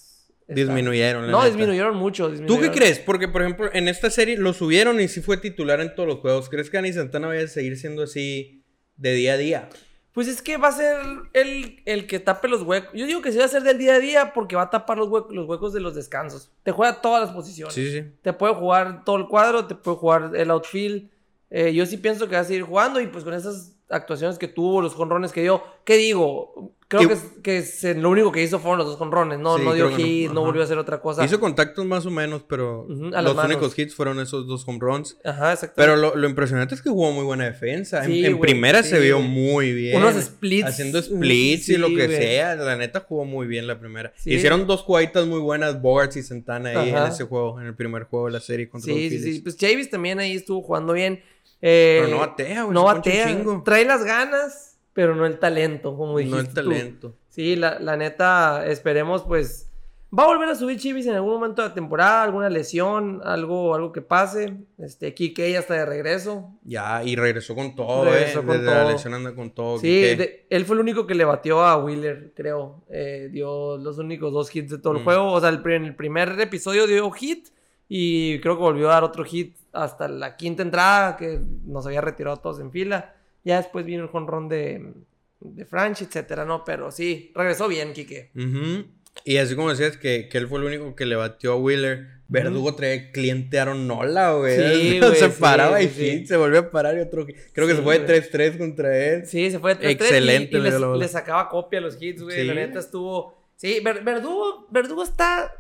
[0.48, 1.26] Disminuyeron.
[1.26, 1.48] la No, neta.
[1.48, 2.30] disminuyeron mucho.
[2.46, 2.98] ¿Tú qué crees?
[2.98, 6.18] Porque, por ejemplo, en esta serie lo subieron y sí fue titular en todos los
[6.20, 6.48] juegos.
[6.48, 8.62] ¿Crees que Ani Santana vaya a seguir siendo así
[8.96, 9.68] de día a día?
[10.12, 10.96] Pues es que va a ser
[11.34, 12.90] el, el que tape los huecos.
[12.94, 14.96] Yo digo que sí va a ser del día a día porque va a tapar
[14.96, 16.50] los, huecos los huecos de los descansos.
[16.62, 17.74] Te juega todas las posiciones.
[17.74, 18.04] Sí, sí.
[18.22, 21.10] Te puede jugar todo el cuadro, te puede jugar el outfield.
[21.50, 24.48] Eh, yo sí pienso que va a seguir jugando y pues con esas actuaciones que
[24.48, 26.74] tuvo, los jonrones que dio, ¿qué digo?
[26.88, 29.40] Creo Y- que, que es- lo único que hizo fueron los dos jonrones.
[29.40, 29.98] No, Sí, no dio que no.
[29.98, 30.40] hit, no, Ajá.
[30.46, 31.24] volvió a hacer otra cosa.
[31.24, 35.16] Hizo contactos más o menos, pero los únicos hits fueron esos dos home runs.
[35.24, 35.74] Ajá, exacto.
[35.76, 38.04] Pero lo, lo impresionante es que jugó muy buena defensa.
[38.04, 39.96] En- Sí, en, güey, primera sí, se vio muy bien.
[39.96, 40.68] Unos splits.
[40.68, 42.16] Haciendo splits y lo que güey.
[42.18, 42.54] sea.
[42.54, 44.12] La neta jugó muy bien la primera.
[44.24, 47.06] Hicieron dos jugaditas muy buenas, Bogarts y Santana ahí Ajá.
[47.06, 49.40] en ese juego, en el primer juego de la serie contra los Sí, sí.
[49.40, 51.20] Pues Chavis también ahí estuvo jugando bien.
[51.62, 52.74] Eh, Pero no batea, güey.
[52.74, 53.44] No se batea.
[53.64, 56.54] Trae las ganas, pero no el talento, como dijiste No el tú.
[56.54, 57.14] talento.
[57.28, 59.70] Sí, la, la neta, esperemos, pues.
[60.16, 63.74] Va a volver a subir Chivis en algún momento de la temporada, alguna lesión, algo,
[63.74, 64.56] algo que pase.
[64.78, 66.48] Este, Kike ya está de regreso.
[66.62, 68.44] Ya, y regresó con todo, Regresó eh.
[68.46, 68.92] con Desde la todo.
[68.92, 69.78] lesión anda con todo.
[69.78, 72.84] Sí, de- él fue el único que le batió a Wheeler, creo.
[72.88, 75.04] Eh, dio los únicos dos hits de todo el Mm.
[75.04, 75.32] juego.
[75.32, 77.48] O sea, el, en el primer episodio dio hit
[77.88, 82.00] y creo que volvió a dar otro hit hasta la quinta entrada, que nos había
[82.00, 83.12] retirado todos en fila.
[83.46, 84.92] Ya después vino el jonrón de,
[85.40, 86.64] de Franch, etcétera, ¿no?
[86.64, 87.92] Pero sí, regresó bien.
[88.34, 88.86] Ujú.
[89.24, 92.08] Y así como decías que, que él fue el único que le batió a Wheeler,
[92.28, 94.56] Verdugo trae cliente Aaron Nola, güey.
[94.56, 97.24] Sí, se sí, paraba y sí, hit, se volvió a parar y otro.
[97.52, 98.06] Creo que se fue güey.
[98.08, 99.26] de 3-3 contra él.
[99.26, 102.22] Sí, se fue de 3-3 Excelente, y, y le les- sacaba copia a los hits,
[102.22, 102.44] güey.
[102.44, 103.32] La neta estuvo...
[103.54, 105.52] Sí, Ver- Verdugo, Verdugo está...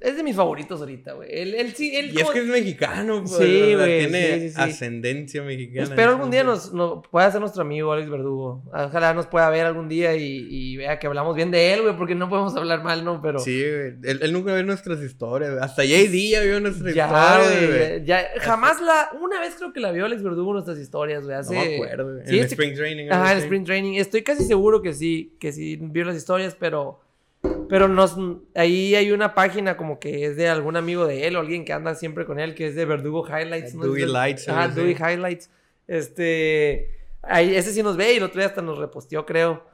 [0.00, 1.28] Es de mis favoritos ahorita, güey.
[1.32, 1.94] Él, él sí...
[1.96, 3.36] Él Y es que es mexicano, pues.
[3.36, 4.60] Sí, güey, Tiene sí, sí, sí.
[4.60, 5.84] ascendencia mexicana.
[5.84, 8.62] Espero algún día nos, nos pueda ser nuestro amigo Alex Verdugo.
[8.72, 11.96] Ojalá nos pueda ver algún día y, y vea que hablamos bien de él, güey,
[11.96, 13.20] porque no podemos hablar mal, ¿no?
[13.20, 13.94] Pero Sí, güey.
[14.04, 15.52] Él, él nunca vio nuestras historias.
[15.60, 19.10] Hasta JD ya vio nuestras ya, historias, güey, ya, jamás la...
[19.20, 21.34] Una vez creo que la vio Alex Verdugo nuestras historias, güey.
[21.34, 21.54] No Hace...
[21.54, 22.38] me acuerdo, güey.
[22.38, 23.08] En Spring Training.
[23.10, 23.44] Ajá, en así.
[23.44, 23.94] Sprint Training.
[23.94, 27.00] Estoy casi seguro que sí, que sí vio las historias, pero...
[27.68, 28.16] Pero nos,
[28.54, 31.72] ahí hay una página como que es de algún amigo de él o alguien que
[31.72, 33.74] anda siempre con él, que es de Verdugo Highlights.
[33.74, 33.84] ¿no?
[33.84, 34.74] Dewey Lights, así.
[34.74, 35.50] Dewey Highlights.
[35.86, 36.94] Este...
[37.22, 39.64] Ahí, ese sí nos ve y el otro día hasta nos reposteó, creo.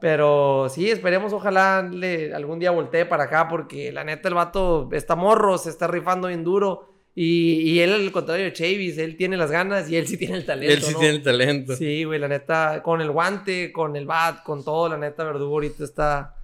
[0.00, 4.88] Pero sí, esperemos, ojalá le, algún día voltee para acá, porque la neta el vato
[4.92, 6.92] está morro, se está rifando bien duro.
[7.14, 10.36] Y, y él, al contrario de Chavis, él tiene las ganas y él sí tiene
[10.36, 10.72] el talento.
[10.72, 10.98] Él sí ¿no?
[11.00, 11.74] tiene el talento.
[11.74, 15.54] Sí, güey, la neta, con el guante, con el bat, con todo, la neta, Verdugo
[15.54, 16.34] ahorita está...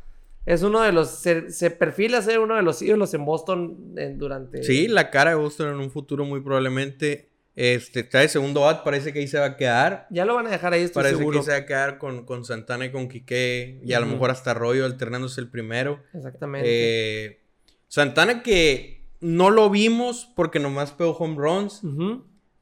[0.46, 1.08] Es uno de los...
[1.10, 4.62] Se, se perfila ser uno de los ídolos en Boston en- durante...
[4.62, 7.30] Sí, la cara de Boston en un futuro muy probablemente.
[7.56, 10.06] Este, está de segundo bat, parece que ahí se va a quedar.
[10.10, 11.38] Ya lo van a dejar ahí, estoy Parece seguro.
[11.40, 13.80] que se va a quedar con, con Santana y con Quique.
[13.84, 16.02] Y a lo mejor hasta Arroyo alternándose el primero.
[16.12, 16.68] Exactamente.
[16.68, 17.40] Eh,
[17.88, 21.80] Santana que no lo vimos porque nomás pegó home runs.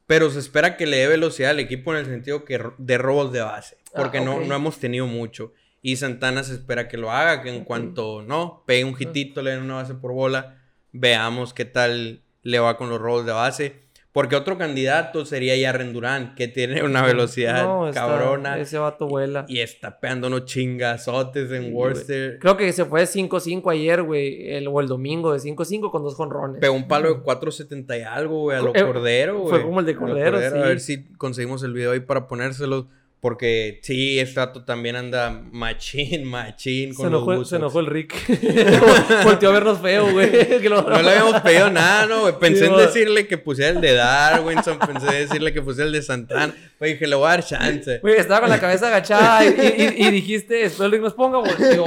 [0.06, 3.32] Pero se espera que le dé velocidad al equipo en el sentido que de robos
[3.32, 3.78] de base.
[3.94, 5.52] Porque Ah, no, no hemos tenido mucho.
[5.82, 9.50] Y Santana se espera que lo haga, que en cuanto no, pegue un hitito, le
[9.50, 10.58] den una base por bola,
[10.92, 13.82] veamos qué tal le va con los robos de base.
[14.12, 18.58] Porque otro candidato sería Yarren Durán, que tiene una velocidad No, está- cabrona.
[18.58, 19.46] Ese vato vuela.
[19.48, 22.38] Y está pegando unos chingazotes en Sí, Worcester.
[22.38, 24.50] Creo que se fue 5-5 ayer, güey.
[24.52, 26.60] El, o el domingo de 5-5 con dos jonrones.
[26.60, 29.48] Pegó un palo de 4.70 y algo, güey, a lo Eh, Cordero, güey.
[29.48, 30.58] fue como el de lo Cordero, sí.
[30.58, 32.84] A ver si conseguimos el video ahí para ponérselos.
[33.22, 37.52] Porque sí, dato también anda machín, machín Se con los enojó, se Bulldogs.
[37.52, 38.14] enojó el Rick.
[39.24, 40.30] Volteó a vernos feo, güey.
[40.60, 42.34] Que lo- No le habíamos pedido nada, ¿no, güey?
[42.40, 42.86] Pensé Sí, en güey.
[42.86, 46.52] decirle que pusiera el de Darwinson, pensé en decirle que pusiera el de Santana.
[46.80, 48.00] Pues dije, le voy a dar chance.
[48.00, 51.38] Güey, estaba con la cabeza agachada y, y- y dijiste, después el Rick nos ponga,
[51.38, 51.84] volteó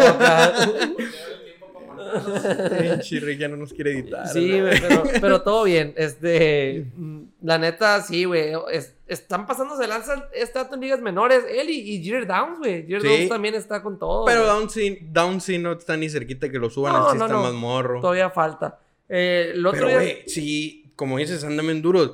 [3.21, 4.27] Rick ya no nos quiere editar.
[4.27, 5.93] Sí, güey, pero, pero todo bien.
[5.97, 8.51] Este, mm, la neta, sí, güey.
[8.71, 11.43] es- están pasándose lanza dato en ligas menores.
[11.49, 12.83] Él y, y Jeter Downs, güey.
[12.87, 13.07] Jeter Sí.
[13.07, 14.25] Downs también está con todo.
[14.25, 14.51] Pero güey.
[14.51, 17.43] Downsy, Downsy no está ni cerquita que lo suban, No, sí está no.
[17.43, 18.01] más morro.
[18.01, 18.79] Todavía falta.
[19.07, 22.13] Eh, el otro Pero, día- güey, sí, como dices, andan bien duros.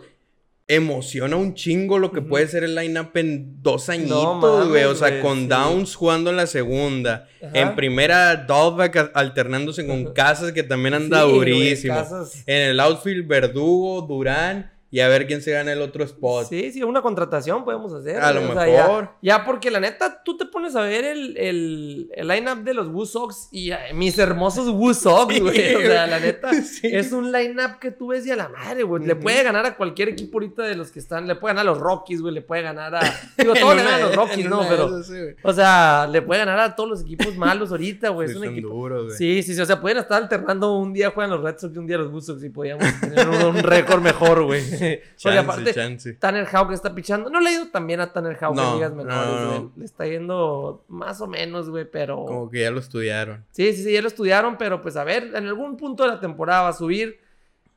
[0.76, 4.84] Emociona un chingo lo que puede ser el line-up en dos añitos, güey.
[4.86, 5.48] O sea, con sí.
[5.48, 7.28] Downs jugando en la segunda.
[7.42, 7.52] Ajá.
[7.54, 10.14] En primera, Dalbeck a- alternándose con.
[10.14, 11.94] Casas, que también anda Sí, durísimo.
[11.96, 14.71] Casas- En el outfield, Verdugo, Durán.
[14.93, 16.47] Y a ver quién se gana el otro spot.
[16.49, 18.17] Sí, sí, una contratación podemos hacer.
[18.21, 19.04] A lo o sea, mejor.
[19.21, 22.73] ya, ya porque la neta, tú te pones a ver el, el, el line-up de
[22.73, 25.75] los Woo Sox y eh, mis hermosos Woo Sox, Sí, güey.
[25.75, 26.88] O sea, la neta, Sí.
[26.91, 29.06] es un line-up que tú ves y a la madre, güey.
[29.06, 31.25] Le puede ganar a cualquier equipo ahorita de los que están.
[31.25, 32.34] Le puede ganar a los Rockies, güey.
[32.34, 32.99] Le puede ganar a.
[33.38, 34.62] Digo, todos le ganan a los Rockies, ¿no?
[34.67, 35.01] Pero.
[35.04, 35.13] sí.
[35.43, 38.30] O sea, le puede ganar a todos los equipos malos ahorita, güey.
[38.30, 38.67] Es un equipo.
[38.67, 39.17] duros, güey.
[39.17, 39.62] Sí, sí, sí.
[39.62, 40.75] O sea, pueden estar alternando.
[40.77, 43.30] Un día juegan los Red Sox y un día los Blue Sox y podíamos tener
[43.30, 44.81] un, un récord mejor, güey.
[45.17, 46.13] Chance, aparte, chance.
[46.13, 47.30] Tanner Houck está pichando.
[47.30, 49.74] No le ha ido tan bien a Tanner en No, ligas no, menores, no.
[49.78, 52.26] Le está yendo más o menos, güey, pero...
[52.26, 53.46] Como que ya lo estudiaron.
[53.52, 56.20] Sí, sí, sí, ya lo estudiaron, pero pues a ver, en algún punto de la
[56.20, 57.20] temporada va a subir.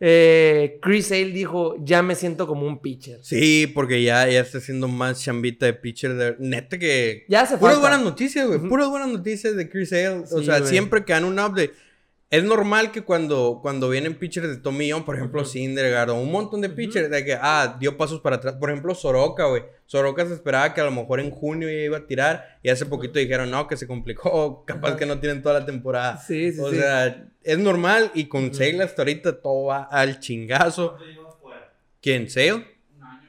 [0.01, 3.21] Eh, Chris Sale dijo, ya me siento como un pitcher.
[3.23, 6.15] Sí, porque ya, ya está haciendo más chambita de pitcher.
[6.15, 6.37] De...
[6.39, 7.25] Neta que...
[7.29, 7.89] Ya hace Puras falta.
[7.89, 8.59] buenas noticias, güey.
[8.59, 10.25] Puras buenas noticias de Chris Hale.
[10.31, 11.73] o sea, siempre que dan un update.
[12.31, 15.45] Es normal que cuando, cuando vienen pitchers de Tommy John, por ejemplo.
[15.45, 18.55] Syndergaard o un montón de pitchers, de que, ah, dio pasos para atrás.
[18.55, 19.63] Por ejemplo, Soroka, güey.
[19.87, 22.59] Soroka se esperaba que a lo mejor en junio ya iba a tirar.
[22.63, 24.65] Y hace poquito dijeron, no, que se complicó.
[24.67, 26.19] Capaz que no tienen toda la temporada.
[26.19, 26.77] Sí, sí, o sí.
[26.77, 28.11] sea, es normal.
[28.15, 28.53] Y con.
[28.53, 30.97] Sale hasta ahorita todo va al chingazo.
[30.97, 31.73] ¿Cuánto llevas fuera?
[32.01, 32.31] ¿Quién?
[32.31, 32.65] ¿Sale?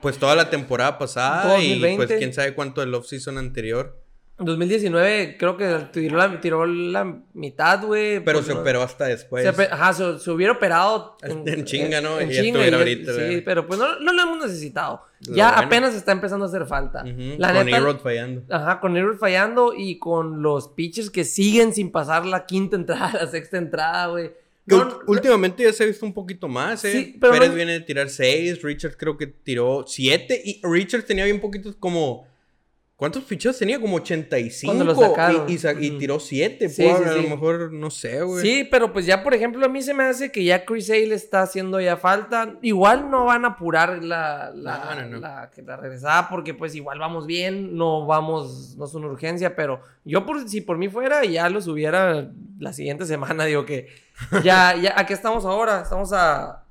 [0.01, 1.59] Pues toda la temporada pasada.
[1.59, 1.97] Y 2020.
[1.97, 4.04] pues quién sabe cuánto del off-season anterior.
[4.37, 8.19] En 2019 creo que tiró la, tiró la mitad, güey.
[8.21, 9.43] Pero pues, se operó hasta después.
[9.55, 12.19] se, ajá, se, se hubiera operado En chinga, ¿no?
[12.19, 12.67] En Y ya chinga.
[12.67, 13.41] y- ahorita, sí, ¿verdad?
[13.45, 15.01] pero pues no, no lo hemos necesitado.
[15.27, 15.67] Lo ya bueno.
[15.67, 17.03] apenas está empezando a hacer falta.
[17.03, 18.43] Ujú, La con Erod fallando.
[18.49, 23.11] Ajá, con Errol fallando y con los pitchers que siguen sin pasar la quinta entrada,
[23.21, 24.31] la sexta entrada, güey.
[24.65, 26.91] No, últimamente ya se ha visto un poquito más, ¿eh?
[26.91, 31.05] Sí, pero Pérez no- viene de tirar 6, Richards creo que tiró 7 y Richards
[31.05, 32.27] tenía bien poquitos como...
[32.97, 33.77] ¿Cuántos fichados tenía?
[33.77, 34.71] Como 85.
[34.73, 35.49] Cuando lo sacaron.
[35.49, 35.97] Y, y sa- y Ujú.
[35.99, 36.69] tiró 7.
[36.69, 38.41] Sí, sí, a lo mejor, no sé, güey.
[38.41, 41.13] Sí, pero pues ya, por ejemplo, a mí se me hace que ya Chris Sale
[41.13, 42.55] está haciendo ya falta.
[42.61, 45.19] Igual no van a apurar la, la, No, no, no.
[45.19, 50.25] la- regresada porque pues igual vamos bien, no vamos, no es una urgencia, pero yo
[50.25, 53.87] por, si por mí fuera ya los hubiera la siguiente semana, digo que
[54.41, 55.81] ya, ya, ¿a qué estamos ahora?
[55.81, 56.63] Estamos a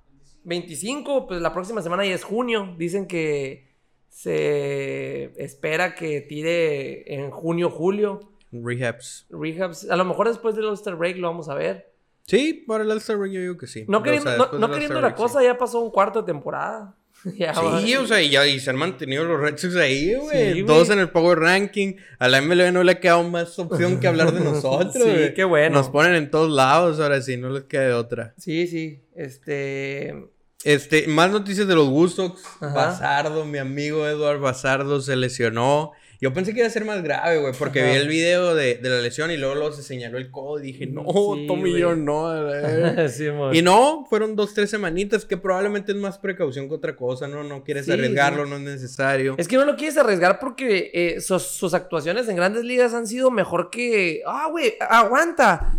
[0.44, 3.73] 25, pues la próxima semana ya es junio, dicen que
[4.14, 8.20] se espera que tire en junio, julio.
[8.52, 9.26] Rehabs.
[9.28, 11.92] Rehabs, a lo mejor después del All-Star Break lo vamos a ver.
[12.22, 13.84] Sí, para el All-Star Break yo digo que sí.
[13.88, 15.80] No O queriendo, sea, no, después no del queriendo All-Star la Break, cosa, ya pasó
[15.80, 16.96] un cuarto de temporada.
[17.38, 17.54] Ya.
[17.54, 20.54] Sí, o sea, y, ya, y se han mantenido los Red Sox ahí, güey.
[20.54, 20.62] Sí.
[20.64, 21.94] Todos en el Power Ranking.
[22.18, 25.44] A la MLB no le ha quedado más opción que hablar de nosotros, Sí, qué
[25.44, 25.78] bueno.
[25.78, 28.34] Nos ponen en todos lados, ahora sí, no les queda de otra.
[28.36, 29.00] Sí, sí.
[29.14, 30.33] Este.
[30.64, 32.18] Este, más noticias de los.
[32.60, 32.74] Ajá.
[32.74, 35.92] Bazardo, mi amigo Eduard Bazardo se lesionó.
[36.20, 37.90] Yo pensé que iba a ser más grave, güey, porque Ajá.
[37.90, 40.62] vi el video de, de la lesión y luego, luego se señaló el codo y
[40.62, 41.82] dije, no, Sí, Tommy güey.
[41.82, 42.28] John, no.
[42.28, 43.10] a ver".
[43.10, 43.26] sí.
[43.52, 47.44] Y no, fueron dos, tres semanitas, que probablemente es más precaución que otra cosa, ¿no?
[47.44, 49.34] No quieres Sí, arriesgarlo, no es necesario.
[49.36, 53.06] Es que no lo quieres arriesgar porque eh, sus, sus actuaciones en grandes ligas han
[53.06, 54.22] sido mejor que.
[54.26, 55.74] Ah, güey, aguanta.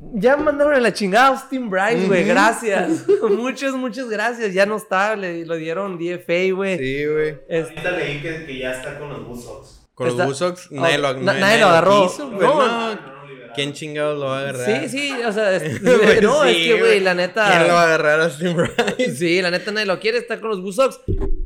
[0.00, 2.24] Ya mandaron a la chingada a Austin Bryce, güey.
[2.24, 3.04] Gracias.
[3.30, 4.54] muchas, muchas gracias.
[4.54, 5.16] Ya no está.
[5.16, 6.78] Le lo dieron DFA, güey.
[6.78, 7.36] Sí, güey.
[7.48, 9.74] Es- Ahorita leí que, que ya está con los Bulldogs.
[9.94, 12.06] Con Está- los Woodstocks, nadie lo, na- nadie lo agarró.
[12.08, 13.17] quiso, güey, No, no.
[13.58, 14.88] ¿Quién chingados lo va a agarrar?
[14.88, 17.48] Sí, sí, o sea, es- Pues no, es sí, que, güey, la neta.
[17.50, 19.14] ¿Quién lo va a agarrar a Austin Bryce?
[19.16, 21.00] Sí, la neta nadie lo quiere, está con los Bulldogs.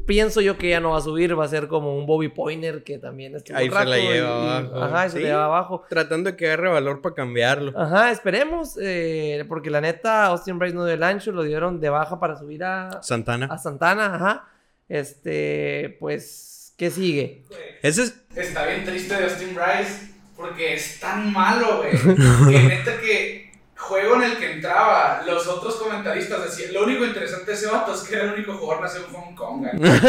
[0.06, 2.82] Pienso yo que ya no va a subir, va a ser como un Bobby Pointer
[2.82, 4.82] que también estuvo Ahí se la lleva y- abajo.
[4.82, 5.22] Ajá, se Sí.
[5.22, 5.84] la lleva abajo.
[5.88, 7.72] Tratando de que agarre valor para cambiarlo.
[7.78, 11.88] Ajá, esperemos, eh, porque la neta Austin Bryce no dio el ancho, lo dieron de
[11.88, 13.46] baja para subir a, Santana.
[13.50, 14.48] a Santana, ajá.
[14.88, 17.44] Este, pues, ¿qué sigue?
[17.82, 18.14] Ese es.
[18.36, 20.11] Está bien triste de Austin Bryce
[20.42, 21.92] porque es tan malo, güey.
[21.92, 27.50] que neta que juego en el que entraba, los otros comentaristas decían, lo único interesante
[27.50, 29.60] de ese vato es que era el único jugador nacido en Hong Kong.
[29.60, 29.90] güey".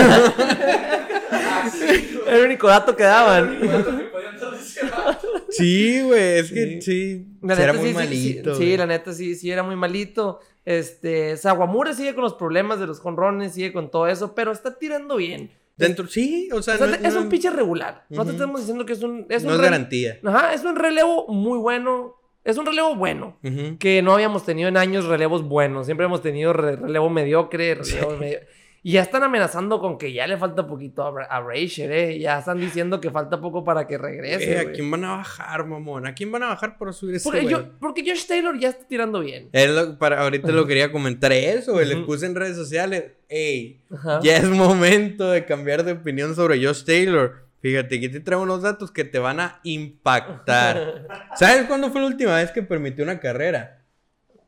[1.31, 1.79] Así,
[2.13, 2.27] güey.
[2.27, 3.57] Era el único dato que Era el daban.
[3.57, 5.27] único dato que podían dar de ese vato.
[5.49, 6.39] Sí, güey.
[6.39, 7.25] Es que sí.
[7.41, 8.55] La era neta, muy sí, sí, malito.
[8.55, 10.39] Sí, la neta sí, sí era muy malito.
[10.65, 14.77] Este, Sawamura sigue con los problemas de los jonrones, sigue con todo eso, pero está
[14.77, 15.51] tirando bien.
[15.75, 18.05] Dentro, sí, o sea, O sea, no, es no- un pitcher regular.
[18.09, 19.25] No te estamos diciendo que es un.
[19.29, 20.19] Es no un es garantía.
[20.23, 22.15] Ajá, es un relevo muy bueno.
[22.43, 23.37] Es un relevo bueno.
[23.79, 25.85] Que no habíamos tenido en años relevos buenos.
[25.85, 28.39] Siempre hemos tenido re- relevo mediocre, relevo medio-
[28.85, 32.19] Y ya están amenazando con que ya le falta poquito a, a ¿eh?
[32.19, 34.53] Ya están diciendo que falta poco para que regrese.
[34.55, 36.05] Eh, ¿A quién van a bajar, mamón?
[36.05, 38.85] ¿A quién van a bajar para subir ese porque, yo, porque Josh Taylor ya está
[38.85, 39.47] tirando bien.
[39.53, 41.85] Es lo- para, ahorita lo quería comentar eso, güey.
[41.85, 42.07] Les Ujú.
[42.07, 43.05] puse en redes sociales.
[43.29, 43.81] Ey,
[44.21, 47.47] ya es momento de cambiar de opinión sobre Josh Taylor.
[47.61, 51.07] Fíjate, aquí te traigo unos datos que te van a impactar.
[51.37, 53.81] ¿Sabes cuándo fue la última vez que permitió una carrera?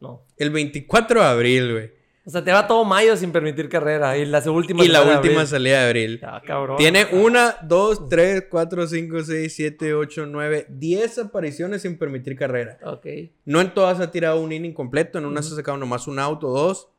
[0.02, 0.26] No.
[0.36, 1.92] El 24 de abril, güey.
[2.28, 4.18] O sea, te va todo mayo sin permitir carrera.
[4.18, 4.84] Y las últimas.
[4.84, 6.20] Y la última salida de abril.
[6.24, 6.78] Ah, cabrón.
[6.78, 12.80] Tiene una, dos, tres, cuatro, cinco, seis, siete, ocho, nueve, diez apariciones sin permitir carrera.
[12.84, 13.06] Ok.
[13.46, 16.48] No en todas ha tirado un inning completo, en unas ha sacado nomás un auto,
[16.50, 16.90] dos.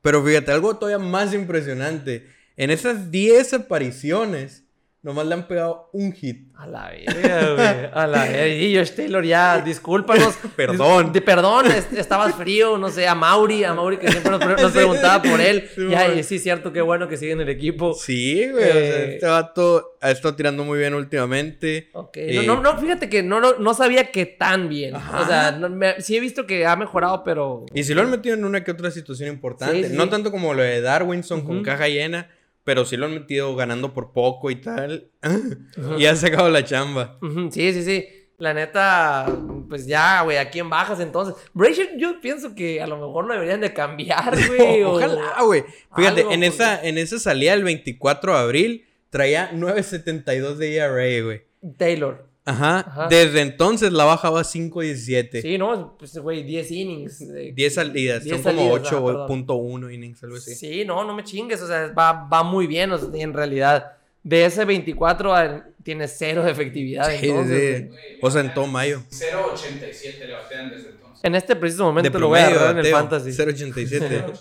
[0.00, 2.26] Pero fíjate, algo todavía más impresionante.
[2.56, 4.63] En esas 10 apariciones,
[5.04, 6.48] Nomás le han pegado un hit.
[6.56, 7.90] A la verga, güey.
[7.92, 8.48] A la verga.
[8.48, 10.34] Y Josh Taylor ya, discúlpanos.
[10.56, 11.12] Perdón.
[11.12, 14.62] De perdón, est- estabas frío, no sé, a Mauri, a Mauri que siempre nos, pre-
[14.62, 14.78] nos Sí.
[14.78, 15.68] preguntaba por él.
[15.74, 17.92] Sí, ya, y sí, cierto, qué bueno que sigue en el equipo.
[17.92, 18.64] Sí, güey.
[18.64, 21.90] o sea, Eh, este vato ha estado tirando muy bien últimamente.
[21.92, 24.96] Ok, Eh, no, no, no, fíjate que no, no, no sabía que tan bien.
[24.96, 25.20] Ajá.
[25.20, 27.66] O sea, no, me- sí he visto que ha mejorado, pero...
[27.74, 29.82] Y si lo han metido en una que otra situación importante.
[29.84, 31.64] Sí, sí, no tanto como lo de Darwinson con Ujú.
[31.64, 32.30] caja llena,
[32.64, 35.10] pero sí lo han metido ganando por poco y tal.
[35.98, 37.18] y ha sacado la chamba.
[37.50, 38.06] Sí, sí, sí.
[38.36, 39.26] La neta,
[39.68, 41.36] pues ya, güey, ¿a quién bajas entonces?
[41.52, 44.82] Brazier, yo pienso que a lo mejor lo deberían de cambiar, güey.
[44.82, 45.64] o- Ojalá, güey.
[45.94, 50.74] Fíjate, algo, en, porque- esa, en esa salida el 24 de abril traía 9.72 de
[50.76, 51.42] ERA, güey.
[51.78, 52.26] Taylor.
[52.46, 52.80] Ajá.
[52.80, 53.08] Ajá.
[53.08, 55.40] Desde entonces la bajaba a 5.17.
[55.42, 57.26] Sí, no, pues, güey, 10 innings.
[57.28, 58.22] de- 10 salidas.
[58.24, 59.46] 10 Son como salidas, ah, perdón.
[59.46, 60.54] 8.1 innings, algo así.
[60.54, 63.92] Sí, no, no me chingues, o sea, va, va muy bien, o sea, en realidad.
[64.22, 67.76] De ese 24 a- tiene cero de efectividad, Sí, entonces.
[67.78, 67.84] sí.
[67.88, 68.00] güey.
[68.22, 69.02] O sea, en todo mayo.
[69.10, 71.20] 0.87 le batean desde entonces.
[71.24, 73.32] En este preciso momento De lo voy a agarrar en el fantasy.
[73.32, 74.32] 0.87.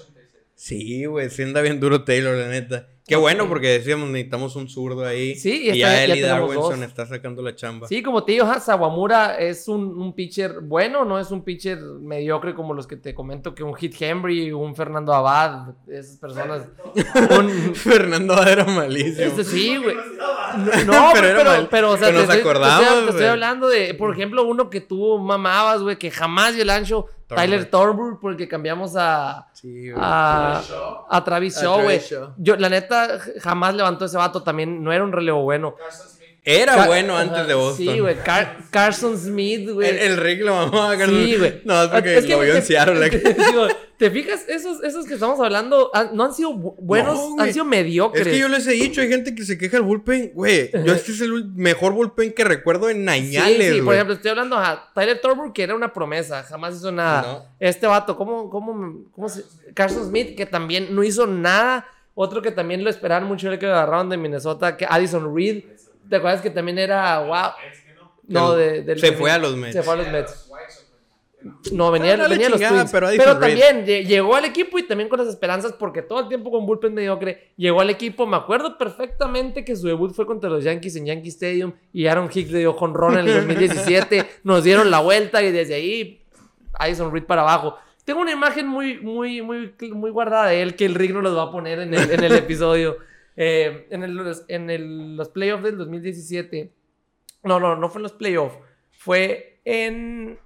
[0.55, 2.87] Sí, güey, sí anda bien duro Taylor, la neta.
[3.05, 5.35] Qué bueno, porque decíamos, necesitamos un zurdo ahí.
[5.35, 7.87] Sí, y y, ya ya Eli Darwinson está sacando la chamba.
[7.87, 12.53] Sí, como te digo, Sawamura es un, un pitcher bueno, no es un pitcher mediocre
[12.55, 16.61] como los que te comento, que un Hit Henry, un Fernando Abad, esas personas.
[17.37, 19.27] un, Fernando era malísimo.
[19.27, 19.95] este, sí, güey.
[20.85, 23.27] No, Pero pero, pero, o sea, Pero nos estoy, te acordamos, estoy- te estoy güey.
[23.29, 27.07] hablando de, por ejemplo, uno que tú mamabas, güey, que jamás dio el ancho.
[27.25, 29.95] Tyler Torburg, porque cambiamos a, Sí, güey.
[29.97, 31.99] a, Shaw, a Travis Shaw, güey.
[32.37, 33.02] Yo, la neta,
[33.41, 35.75] jamás levantó ese vato también, no era un relevo bueno.
[35.75, 36.23] Carson Smith.
[36.45, 37.77] Era bueno Ajá, antes de Boston.
[37.93, 39.89] Sí, güey, Car- Carson Smith, güey.
[39.89, 41.23] El, el Rick lo mamaba a Carson.
[41.23, 41.61] Sí, güey.
[41.63, 43.09] No, es porque Es que lo vio te- en Seattle.
[43.09, 44.43] Digo, ¿Te fijas?
[44.49, 48.27] Esos, esos que estamos hablando han- no han sido bu- buenos, No, han sido mediocres.
[48.27, 50.31] Es que yo les he dicho, hay gente que se queja del bullpen.
[50.33, 53.97] Güey, yo este es el mejor bullpen que recuerdo en Sí, Nañales, sí, por güey.
[53.99, 57.21] ejemplo, estoy hablando a Tyler Torburg, que era una promesa, jamás hizo nada.
[57.21, 57.45] No.
[57.61, 59.45] Este vato, ¿cómo, cómo, cómo se...
[59.73, 61.87] Carson Smith, que también no hizo nada.
[62.15, 65.63] Otro que también lo esperaron mucho, el que lo agarraron de Minnesota, que Addison Reed.
[66.09, 67.51] ¿Te acuerdas que también era, wow?
[68.27, 69.73] No, de, del- Se fue a los Mets.
[69.73, 70.49] Se fue a los Mets.
[71.73, 72.91] No, venía, Ah, dale venía de los chingada, Twins.
[72.91, 73.59] pero Pero, Addison Reed.
[73.59, 76.65] también lle- llegó al equipo y también con las esperanzas, porque todo el tiempo con
[76.65, 78.25] bullpen mediocre, llegó al equipo.
[78.25, 82.29] Me acuerdo perfectamente que su debut fue contra los Yankees en Yankee Stadium y Aaron
[82.33, 84.25] Hicks le dio jonrón en el 2017.
[84.43, 86.21] Nos dieron la vuelta y desde ahí
[86.79, 87.75] Addison Reed para abajo.
[88.05, 91.37] Tengo una imagen muy, muy, muy, muy guardada de él que el Rick nos los
[91.37, 92.97] va a poner en el, en el episodio.
[93.35, 96.71] Eh, en el- en el- los playoffs del 2017.
[97.43, 98.55] No, no, no fue en los playoffs.
[98.91, 100.37] Fue en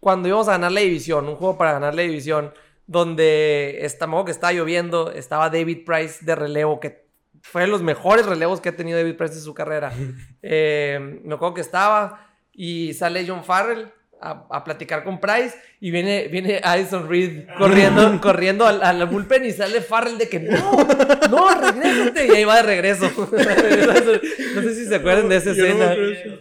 [0.00, 2.52] cuando íbamos a ganar la división, un juego para ganar la división,
[2.86, 7.04] donde está, que estaba lloviendo, estaba David Price de relevo, que
[7.42, 9.92] fue de los mejores relevos que ha tenido David Price en su carrera.
[10.42, 13.90] Eh, me acuerdo que estaba y sale John Farrell
[14.30, 19.44] a, a platicar con Price y viene, viene Addison Reed corriendo, corriendo al, al bullpen
[19.44, 20.86] y sale Farrell de que no,
[21.30, 22.26] no, regrésate.
[22.26, 23.10] Y ahí va de regreso.
[24.54, 25.92] no sé si se acuerdan de esa Yo no escena.
[25.92, 26.38] acuerdo.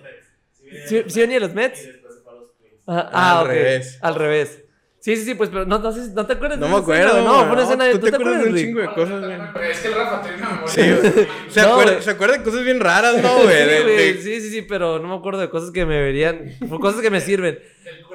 [0.88, 1.84] ¿Sí, sí venía de los Mets?
[1.84, 2.74] Y después se fue a los Twins.
[2.88, 3.48] Ah, Al ah, ok.
[3.48, 4.00] revés.
[4.02, 4.62] Al revés.
[5.06, 7.24] Sí, sí, sí, pues, pero no, no, no te acuerdas No de me escena, acuerdo.
[7.28, 7.92] No, fue una escena de.
[7.92, 8.66] ¿Tú te acuerdas de un Rick?
[8.66, 9.38] chingo de cosas, güey?
[9.54, 10.68] Pero es que el Rafa tiene una memoria.
[10.68, 11.28] Sí, güey.
[11.50, 13.56] Se, No, acuerda, se acuerda de cosas bien raras, ¿no, güey?
[13.56, 15.94] Sí, De- güey, de- sí, sí, sí, pero no me acuerdo de cosas que me
[15.94, 16.54] deberían.
[16.82, 17.60] Cosas que me sirven.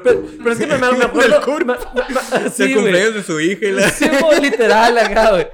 [0.03, 1.64] Pero, pero es que me, me acuerdo.
[1.64, 2.74] Me- de sí, güey.
[2.74, 3.88] cumpleaños de su hija y la...
[3.90, 4.07] Sí,
[4.42, 5.46] literal acá, güey.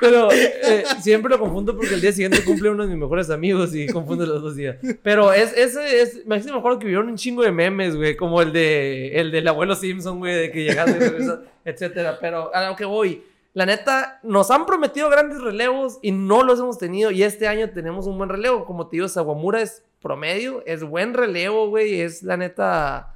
[0.00, 3.74] Pero eh, siempre lo confundo porque el día siguiente cumple uno de mis mejores amigos
[3.74, 4.76] y confundo los dos días.
[5.02, 8.42] Pero es, ese es, me me acuerdo que vieron un chingo de memes, güey, como
[8.42, 12.18] el de el del abuelo Simpson, güey, de que llegas y regresas, etcétera.
[12.20, 16.58] Pero a lo que voy, la neta, nos han prometido grandes relevos y no los
[16.60, 17.10] hemos tenido.
[17.10, 18.64] Y este año tenemos un buen relevo.
[18.64, 22.00] Como te digo, Sawamura es promedio, es buen relevo, güey.
[22.00, 23.08] Es la neta.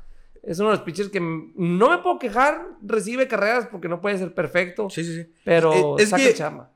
[0.42, 2.66] Es uno de los pitchers que no me puedo quejar.
[2.82, 4.88] Recibe carreras porque no puede ser perfecto.
[4.90, 5.32] Sí, sí, sí.
[5.44, 6.70] Pero Eh, es saca que- chamba.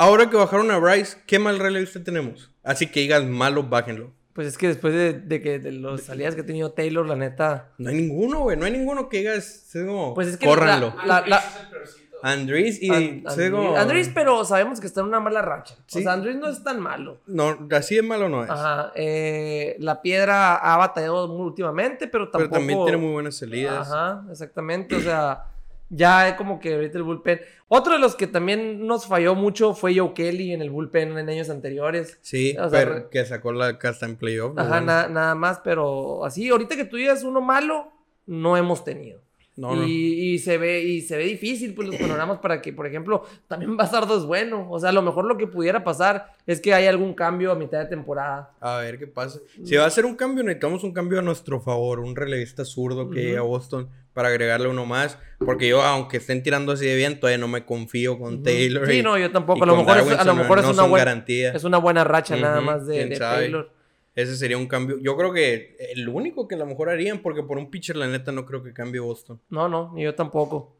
[0.00, 2.52] Ahora que bajaron a Bryce, ¿qué mal relevista tenemos?
[2.62, 4.12] Así que digan malo, bájenlo.
[4.38, 7.16] Pues es que después de, de que de las salidas que ha tenido Taylor, la
[7.16, 7.70] neta.
[7.76, 8.56] No hay ninguno, güey.
[8.56, 10.94] No hay ninguno que digas, es como, Pues es que córranlo.
[11.04, 12.16] la- la- Andrés es el peorcito.
[12.22, 13.50] Andrés y...
[13.50, 15.74] Como- Andrés, pero sabemos que está en una mala racha.
[15.86, 15.98] Sí.
[15.98, 17.18] O sea, Andrés no es tan malo.
[17.26, 18.50] No, así de malo no es.
[18.50, 18.92] Ajá.
[18.94, 22.58] eh, la piedra ha batallado muy últimamente, pero Pero tampoco.
[22.60, 23.90] también tiene muy buenas salidas.
[23.90, 24.94] Ajá, exactamente.
[24.94, 25.46] O sea,
[25.90, 27.40] ya es como que ahorita el bullpen.
[27.68, 31.28] Otro de los que también nos falló mucho fue Joe Kelly en el bullpen en
[31.28, 32.18] años anteriores.
[32.22, 34.56] Sí, O sea, pero que sacó la casta en playoff.
[34.58, 34.86] Ajá, bueno.
[34.86, 37.92] na- nada más, pero así, ahorita que tú digas uno malo,
[38.26, 39.20] no hemos tenido.
[39.58, 39.84] No, no.
[39.84, 43.24] y, y se ve y se ve difícil pues los panoramas para que por ejemplo
[43.48, 46.72] también Bastardo es bueno o sea a lo mejor lo que pudiera pasar es que
[46.74, 49.40] hay algún cambio a mitad de temporada A ver qué pasa.
[49.64, 51.98] Si va a ser un cambio, necesitamos un cambio a nuestro favor.
[52.00, 55.18] Un relevista zurdo que llegue a Boston para agregarle uno más.
[55.38, 58.86] Porque yo, aunque estén tirando así de bien, todavía no me confío con Taylor.
[58.86, 60.82] sí y- no yo tampoco a lo mejor es, a lo no- mejor es una
[60.84, 61.52] buena garantía.
[61.52, 63.16] es una buena racha nada más de, de.
[63.16, 63.70] Taylor
[64.18, 64.98] Ese sería un cambio.
[64.98, 68.08] Yo creo que el único que a lo mejor harían, porque por un pitcher, la
[68.08, 69.40] neta, no creo que cambie Boston.
[69.50, 70.76] no no ni yo tampoco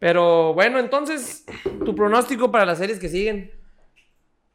[0.00, 1.44] pero bueno entonces
[1.84, 3.52] tu pronóstico para las series que siguen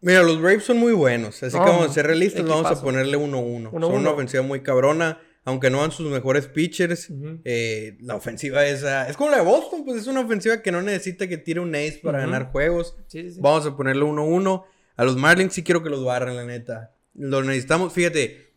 [0.01, 1.41] Mira, los Braves son muy buenos.
[1.41, 3.71] Así No, que vamos a ser realistas, vamos a ponerle 1-1.
[3.71, 3.88] Son 1-1.
[3.97, 5.19] una ofensiva muy cabrona.
[5.45, 7.09] Aunque no dan sus mejores pitchers,
[7.43, 10.81] eh, la ofensiva esa es como la de Boston, pues es una ofensiva que no
[10.81, 12.95] necesita que tire un ace para ganar juegos.
[13.07, 13.39] sí, sí, sí.
[13.41, 14.63] Vamos a ponerle 1-1.
[14.97, 16.94] A los Marlins sí quiero que los barren, la neta.
[17.16, 18.53] Lo necesitamos, fíjate.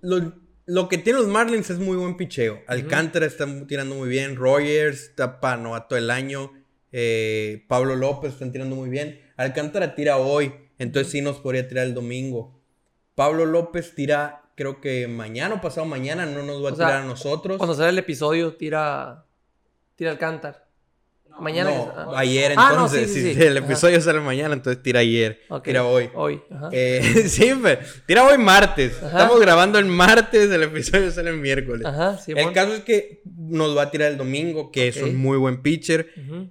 [0.00, 0.32] Lo,
[0.66, 2.60] lo que tienen los Marlins es muy buen picheo.
[2.66, 4.36] Alcántara está tirando muy bien.
[4.36, 6.52] Rogers está para novato del año.
[6.92, 9.20] eh, Pablo López están tirando muy bien.
[9.36, 10.52] Alcántara tira hoy.
[10.78, 12.60] Entonces sí nos podría tirar el domingo.
[13.14, 16.26] Pablo López tira, creo que mañana o pasado mañana.
[16.26, 17.58] No nos va a sea, tirar a nosotros.
[17.58, 19.26] cuando sale el episodio tira
[19.96, 20.61] tira el cántar
[21.40, 22.12] mañana no, ah.
[22.16, 23.12] ayer Ah, no, entonces.
[23.12, 23.42] sí, sí, si sí.
[23.42, 25.40] el episodio sale mañana, entonces tira ayer.
[25.62, 26.10] Tira hoy.
[26.14, 26.68] hoy ajá.
[26.72, 27.28] Eh,
[28.06, 29.02] tira hoy martes.
[29.02, 29.22] Ajá.
[29.22, 31.86] Estamos grabando el martes, el episodio sale el miércoles.
[31.86, 35.38] Ajá, el caso es que nos va a tirar el domingo, que es un muy
[35.38, 36.08] buen pitcher.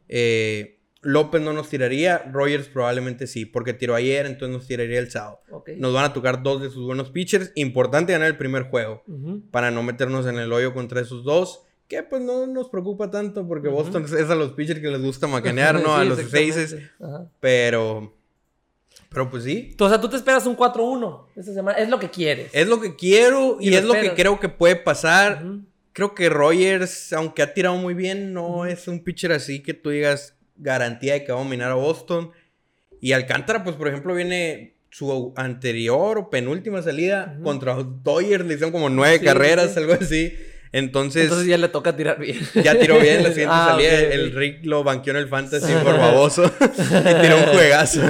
[0.07, 5.09] Eh, López no nos tiraría, Rogers probablemente sí, porque tiró ayer, entonces nos tiraría el
[5.09, 5.41] sábado.
[5.77, 7.51] Nos van a tocar dos de sus buenos pitchers.
[7.55, 9.03] Importante ganar el primer juego
[9.49, 11.63] para no meternos en el hoyo contra esos dos.
[11.91, 13.67] Que pues no nos preocupa tanto porque.
[13.67, 15.93] Boston es a los pitchers que les gusta macanear, ¿no?
[15.93, 16.17] a los.
[16.19, 17.29] Ajá.
[17.41, 18.15] Pero,
[19.09, 21.77] pero pues sí, O sea, tú te esperas un 4-1 esta semana.
[21.77, 22.49] Es lo que quieres.
[22.53, 25.43] Es lo que quiero y, Y lo es lo que creo que puede pasar.
[25.91, 29.89] Creo que Rogers, aunque ha tirado muy bien, no es un pitcher así que tú
[29.89, 32.31] digas garantía de que va a dominar a Boston.
[33.01, 38.71] Y Alcántara, pues por ejemplo, viene su anterior o penúltima salida contra Dodgers, le hicieron
[38.71, 39.79] como nueve Sí, carreras, sí.
[39.79, 40.33] algo así.
[40.73, 42.39] Entonces, Entonces ya le toca tirar bien.
[42.63, 43.91] ya tiró bien la siguiente Ah, salida.
[43.99, 48.01] El Rick lo banqueó en el fantasy por baboso y tiró un juegazo.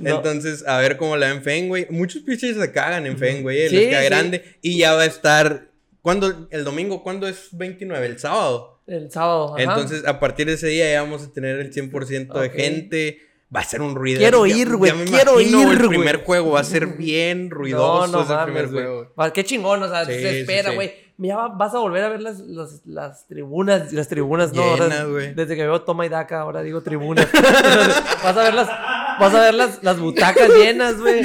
[0.00, 0.16] No.
[0.16, 1.86] Entonces, a ver cómo le da en Fenway.
[1.90, 4.06] Muchos pitchers se cagan en Fenway, eh, Sí, les queda sí.
[4.06, 4.44] grande.
[4.62, 5.68] Y ya va a estar.
[6.02, 6.48] ¿Cuándo?
[6.50, 8.06] El domingo, ¿cuándo es 29?
[8.06, 8.80] El sábado.
[8.86, 9.54] El sábado.
[9.54, 9.62] ajá.
[9.62, 12.54] Entonces, a partir de ese día ya vamos a tener el 100% de Ok.
[12.54, 13.18] gente.
[13.54, 14.18] Va a ser un ruido.
[14.20, 15.88] Quiero Ya- ir, güey, quiero imagino, ir, El güey.
[15.88, 18.06] primer juego va a ser bien ruidoso.
[18.06, 19.12] no, no ese mames, juego.
[19.34, 20.92] Qué chingón, o sea, Sí, se espera, güey.
[21.22, 24.62] Ya va- vas a volver a ver las, las, las tribunas, las tribunas, no,
[25.10, 25.34] güey.
[25.34, 27.28] desde que veo Toma y Daca, ahora digo tribunas.
[28.24, 31.22] vas a ver las, vas a ver las, las butacas llenas, güey.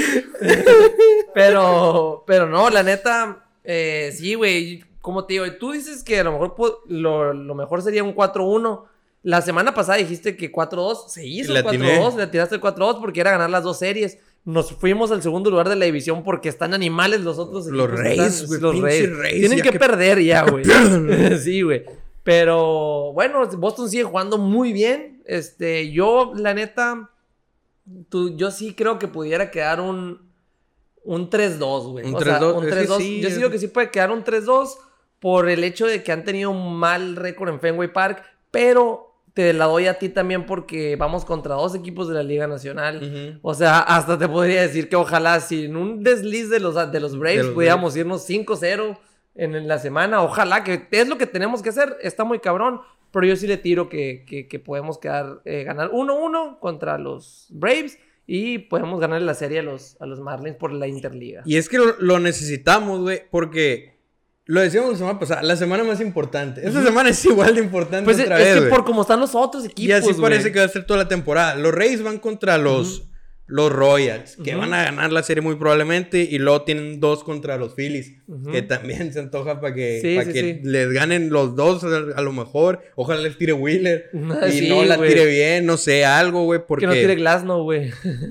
[1.33, 6.23] pero, pero no, la neta, eh, sí, güey, como te digo, tú dices que a
[6.23, 8.83] lo mejor lo, lo mejor sería un 4-1.
[9.23, 11.99] La semana pasada dijiste que 4-2 se hizo el atiné.
[11.99, 14.19] 4-2, le tiraste el 4-2 porque era ganar las dos series.
[14.45, 18.47] Nos fuimos al segundo lugar de la división porque están animales los otros Los Están-
[18.47, 18.79] güey, Los.
[18.79, 20.63] Rays, Tienen que, que- perder ya, güey.
[21.43, 21.83] sí, güey.
[22.23, 25.21] Pero bueno, Boston sigue jugando muy bien.
[25.25, 27.09] Este, yo, la neta,
[28.09, 30.21] tú- yo sí creo que pudiera quedar un,
[31.03, 32.05] un 3-2, güey.
[32.05, 32.97] Un O sea, 3-2, un es que 3-2.
[32.97, 34.75] sí, yo sí digo que sí puede quedar un 3-2
[35.19, 39.04] por el hecho de que han tenido un mal récord en Fenway Park, pero
[39.35, 43.37] te la doy a ti también porque vamos contra dos equipos de la Liga Nacional.
[43.43, 46.99] O sea, hasta te podría decir que ojalá si en un desliz de los, de
[46.99, 48.97] los Braves De los pudiéramos irnos 5-0
[49.35, 50.23] en, en la semana.
[50.23, 51.95] Ojalá, que es lo que tenemos que hacer.
[52.01, 52.81] Está muy cabrón.
[53.11, 57.47] Pero yo sí le tiro que, que- que podemos quedar, eh, ganar 1-1 contra los
[57.49, 61.41] Braves y podemos ganar la serie a los, a los Marlins por la Interliga.
[61.45, 63.94] Y es que lo, lo necesitamos, güey, porque
[64.47, 66.65] lo decíamos la semana pasada, la semana más importante.
[66.65, 68.69] Esta semana es igual de importante Pues otra es vez, que güey.
[68.71, 69.83] por como están los otros equipos.
[69.83, 71.55] Y así parece que va a ser toda la temporada.
[71.55, 73.07] Los Rays van contra los,
[73.47, 76.19] los Royals, que van a ganar la serie muy probablemente.
[76.29, 78.13] Y luego tienen dos contra los Phillies,
[78.51, 80.59] que también se antoja para que, Sí, que sí.
[80.63, 82.81] les ganen los dos a, a lo mejor.
[82.95, 84.11] Ojalá les tire Wheeler
[84.47, 86.59] y Sí, no la tire bien, no sé, algo, güey.
[86.67, 87.89] Porque, Que no tire Glasnow, güey.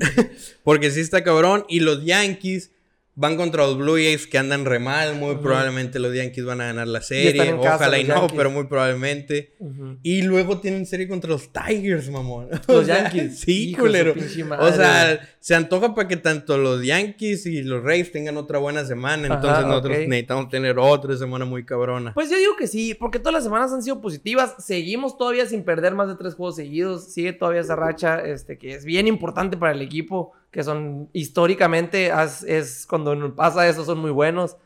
[0.63, 1.65] porque sí está cabrón.
[1.69, 2.71] Y los Yankees
[3.17, 5.15] van contra los Blue Jays que andan re mal.
[5.17, 7.53] Muy probablemente los Yankees van a ganar la serie.
[7.53, 8.33] Ojalá y no, Yankees.
[8.37, 9.55] pero muy probablemente.
[10.03, 12.49] Y luego tienen serie contra los Tigers, mamón.
[12.69, 13.41] Los O sea, Yankees.
[13.45, 14.15] Sí, Hijo culero.
[14.59, 18.85] O sea, se antoja para que tanto los Yankees y los Rays tengan otra buena
[18.85, 19.27] semana.
[19.27, 22.15] Ajá, Entonces nosotros necesitamos tener otra semana muy cabrona.
[22.15, 24.55] Pues yo digo que sí, porque todas las semanas han sido positivas.
[24.59, 27.13] Seguimos todavía sin perder más de tres juegos seguidos.
[27.13, 32.13] Sigue todavía esa racha, este, que es bien importante para el equipo, que son históricamente
[32.47, 34.57] es cuando pasa eso son muy buenos.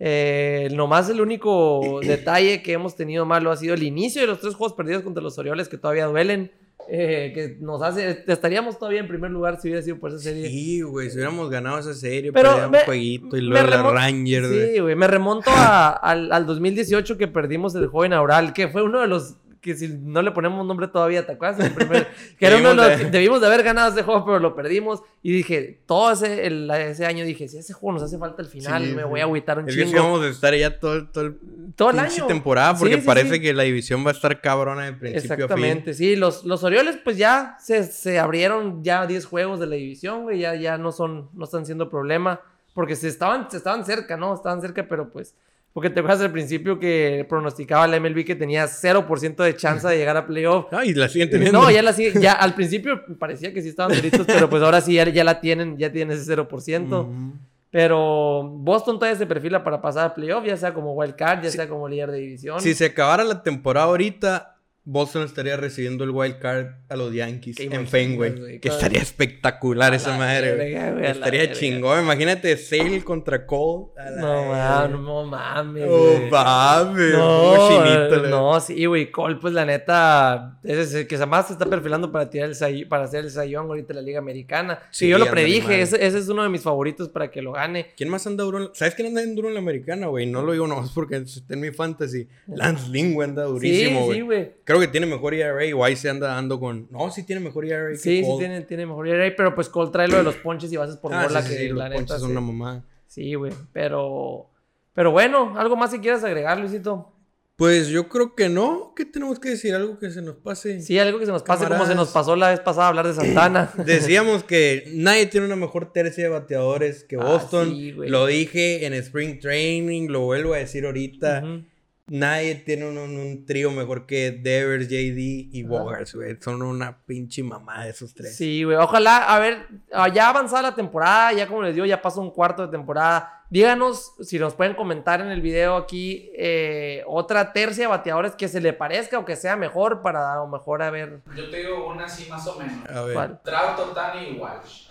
[0.00, 4.40] Eh, nomás el único detalle que hemos tenido malo ha sido el inicio de los
[4.40, 6.50] tres juegos perdidos contra los Orioles que todavía duelen.
[6.90, 8.24] eh, que nos hace.
[8.26, 10.48] Estaríamos todavía en primer lugar si hubiera sido por esa serie.
[10.48, 14.44] Sí, güey, si hubiéramos ganado esa serie, Pero me- un jueguito y luego la Ranger.
[14.46, 14.96] Sí, güey.
[14.96, 19.06] Me remonto a- al, al 2018 que perdimos el juego inaugural, que fue uno de
[19.06, 21.64] los que si no le ponemos nombre todavía, ¿te acuerdas?
[21.66, 22.06] El primer-
[22.38, 25.02] que era uno de los Debimos de- que haber ganado ese juego, pero lo perdimos.
[25.22, 28.48] Y dije, todo ese, el- ese año dije, si ese juego nos hace falta al
[28.48, 30.02] final, Sí, me voy a agüitar un Es que chingo.
[30.02, 31.36] vamos a estar ya todo, todo el
[31.76, 32.26] todo el año.
[32.26, 35.36] temporada porque Sí, sí, parece que la división va a estar cabrona de principio a
[35.36, 35.42] fin.
[35.44, 39.76] Exactamente, sí, los, los Orioles pues ya se, se abrieron ya 10 juegos de la
[39.76, 42.40] división, güey, ya, ya no son, no están siendo problema,
[42.74, 44.34] porque se estaban, se estaban cerca, ¿no?
[44.34, 45.34] Estaban cerca, pero pues,
[45.78, 49.96] porque te acuerdas al principio que pronosticaba la MLB que tenía 0% de chance de
[49.96, 50.66] llegar a playoff.
[50.72, 51.56] Ah, y la siguen teniendo.
[51.56, 54.80] No, ya la sigue, ya al principio parecía que sí estaban duritos, pero pues ahora
[54.80, 57.00] sí ya, ya la tienen, ya tienen ese 0%.
[57.00, 57.32] Ujú.
[57.70, 61.50] Pero Boston todavía se perfila para pasar a playoff, ya sea como wild card, ya
[61.52, 62.60] sea como líder de división.
[62.60, 64.57] Si se acabara la temporada ahorita,
[64.90, 68.58] Boston estaría recibiendo el wild card a los Yankees ¿Qué en Fenway.
[68.58, 72.00] Que estaría espectacular esa madre, verga, Estaría chingón.
[72.04, 73.88] Imagínate Sale contra Cole.
[74.16, 75.84] No mames, no mames.
[75.90, 77.12] Oh, mames.
[77.12, 79.10] No, cochinito, la- no, sí, güey.
[79.10, 83.04] Cole, pues la neta, es el que más se está perfilando para tirar el para
[83.04, 84.78] hacer el sayón ahorita en la Liga Americana.
[84.90, 87.52] Sí, Sí, yo lo predije, ese, ese es uno de mis favoritos para que lo
[87.52, 87.88] gane.
[87.94, 88.62] ¿Quién más anda duro?
[88.62, 90.24] en- ¿Sabes quién anda en duro en la americana, güey?
[90.24, 92.26] No lo digo nomás porque está en mi fantasy.
[92.46, 94.16] Lance güey, anda durísimo, sí, güey.
[94.16, 94.52] sí, güey.
[94.78, 95.64] Creo que tiene mejor ERA.
[95.64, 96.88] Igual se anda dando con.
[96.90, 97.90] No, sí tiene mejor ERA.
[97.90, 98.38] que Sí, sí Cole.
[98.38, 101.12] tiene, tiene mejor ERA, pero pues Cole trae lo de los ponches y bases por
[101.14, 102.32] Ah, bola sí, que sí, sí, la los neta ponches son sí.
[102.32, 102.84] una mamada.
[103.06, 104.50] Sí, güey, pero
[104.94, 107.12] pero bueno, algo más que quieras agregar, Luisito.
[107.56, 108.92] Pues yo creo que no.
[108.94, 109.74] ¿Qué tenemos que decir?
[109.74, 110.80] Algo que se nos pase.
[110.80, 113.06] Sí, algo que se nos pase como se nos pasó la vez pasada a hablar
[113.08, 113.72] de Santana.
[113.84, 117.70] Decíamos que nadie tiene una mejor tercia de bateadores que Ah, Boston.
[117.70, 118.08] sí, güey.
[118.10, 121.42] lo dije en Spring Training, lo vuelvo a decir ahorita.
[121.44, 121.64] Ujú.
[122.08, 125.18] Nadie tiene un, un- un trío mejor que Devers, JD
[125.52, 125.68] y Ajá.
[125.68, 126.36] Bogarts, güey.
[126.40, 128.34] Son una pinche mamada esos tres.
[128.36, 128.76] Sí, güey.
[128.78, 132.30] Ojalá, a ver, ah, ya avanzada la temporada, ya como les digo, ya pasó un
[132.30, 133.34] cuarto de temporada.
[133.50, 138.46] Díganos si nos pueden comentar en el video aquí eh, otra tercia de bateadores que
[138.48, 141.56] se le parezca o que sea mejor para a lo mejor a ver Yo te
[141.58, 142.86] digo una así más o menos.
[142.90, 143.14] A ver.
[143.14, 143.40] cuál.
[143.42, 144.88] Trout, Otani y Walsh.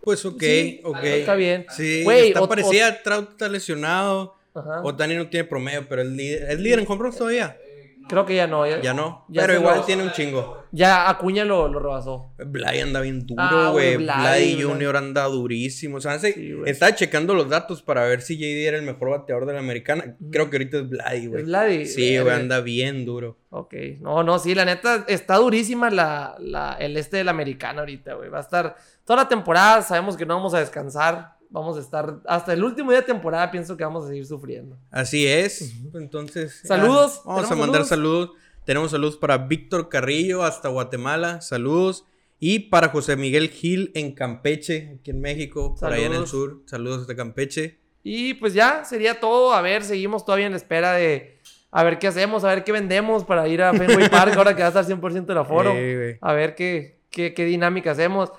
[0.00, 0.98] Pues ok, Sí, ok.
[1.02, 1.66] Está bien.
[1.70, 3.02] Sí, Güey, está o- parecida.
[3.02, 4.36] Trout está lesionado.
[4.54, 4.82] Ajá.
[4.84, 7.56] Otani no tiene promedio, pero es líder, es líder en home runs todavía.
[8.06, 8.66] Creo que ya no.
[8.66, 9.24] Ya, Ya no.
[9.30, 10.62] Ya pero igual lo- tiene un chingo.
[10.72, 12.34] ya Acuña lo, lo rebasó.
[12.36, 14.04] Vlad anda bien Ah, duro, güey, güey.
[14.06, 14.62] Vladi.
[14.62, 15.96] Junior anda durísimo.
[15.96, 19.46] O sea, Sí, estaba checando los datos para ver si JD era el mejor bateador
[19.46, 20.16] de la americana.
[20.30, 21.86] Creo que ahorita es Vladi, güey.
[21.86, 23.38] Sí, güey, anda bien duro.
[23.48, 23.72] Ok.
[24.00, 28.28] No, no, sí, la neta está durísima la, la- el este del americano ahorita, güey.
[28.28, 28.76] Va a estar
[29.06, 31.36] toda la temporada, sabemos que no vamos a descansar.
[31.50, 34.76] Vamos a estar hasta el último día de temporada, pienso que vamos a seguir sufriendo.
[34.90, 35.72] Así es.
[35.94, 36.62] Entonces.
[36.62, 37.22] ya, Saludos.
[37.24, 38.30] Vamos a ¿Tenemos mandar saludos.
[38.64, 41.40] Tenemos saludos para Víctor Carrillo hasta Guatemala.
[41.40, 42.06] Saludos.
[42.40, 46.30] Y para José Miguel Gil en Campeche, aquí en México, por allá en el Saludos.
[46.30, 46.62] sur.
[46.66, 47.78] Saludos hasta Campeche.
[48.02, 49.54] Y pues ya sería todo.
[49.54, 51.38] A ver, seguimos todavía en la espera de
[51.70, 54.62] a ver qué hacemos, a ver qué vendemos para ir a Fenway Park ahora que
[54.62, 55.72] va a estar 100% el aforo.
[55.72, 56.18] Güey.
[56.20, 58.30] A ver qué, qué, qué dinámica hacemos.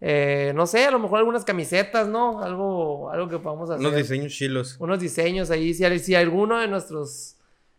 [0.00, 2.42] Eh, no sé, a lo mejor algunas camisetas, ¿no?
[2.42, 3.80] Algo, algo que podamos hacer.
[3.86, 4.76] Unos diseños chilos.
[4.78, 5.72] unos diseños ahí.
[5.72, 7.36] Si, si alguno de nuestros,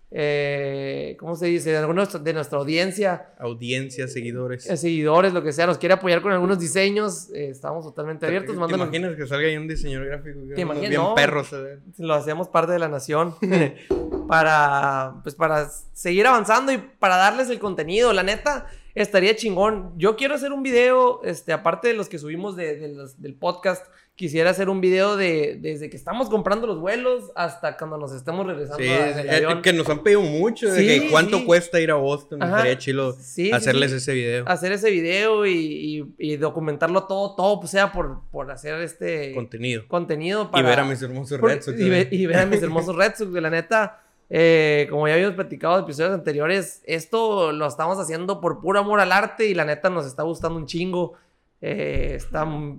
[0.09, 1.75] eh, ¿cómo se dice?
[1.77, 4.67] Alguno de nuestra audiencia, Audiencia, seguidores.
[4.69, 8.55] eh, seguidores, lo que sea, nos quiere apoyar con algunos diseños, eh, estamos totalmente abiertos.
[8.55, 10.39] ¿Te Mándanos- imaginas que salga ahí un diseñador gráfico?
[10.55, 10.89] ¿Te imaginas?
[10.89, 11.15] Bien No.
[11.15, 11.49] perros.
[11.97, 13.35] lo hacemos parte de la nación
[14.27, 18.65] para pues para seguir avanzando y para darles el contenido la neta
[18.95, 22.87] estaría chingón yo quiero hacer un video este aparte de los que subimos de- de
[22.89, 23.85] los- del podcast
[24.15, 28.47] quisiera hacer un video de desde que estamos comprando los vuelos hasta cuando nos estemos
[28.47, 29.61] regresando Sí, a- avión.
[29.61, 31.43] que nos han pedido mucho de Sí, que cuánto sí.
[31.45, 32.41] cuesta ir a Boston.
[32.41, 32.53] Ajá.
[32.55, 34.45] Estaría chilo Sí, hacerles ese video.
[34.47, 39.33] hacer ese video y, y- y documentarlo todo todo pues, sea por, por hacer este
[39.33, 39.83] Contenido.
[39.89, 41.77] contenido Y para ver a mis hermosos Red Sox.
[41.77, 42.07] y, ve- ¿eh?
[42.11, 44.01] y ver a mis hermosos Red Sox, de la neta.
[44.29, 48.99] Eh, como ya habíamos platicado en episodios anteriores, esto lo estamos haciendo por puro amor
[48.99, 51.13] al arte y la neta nos está gustando un chingo.
[51.61, 52.45] Eh, está.
[52.45, 52.77] no,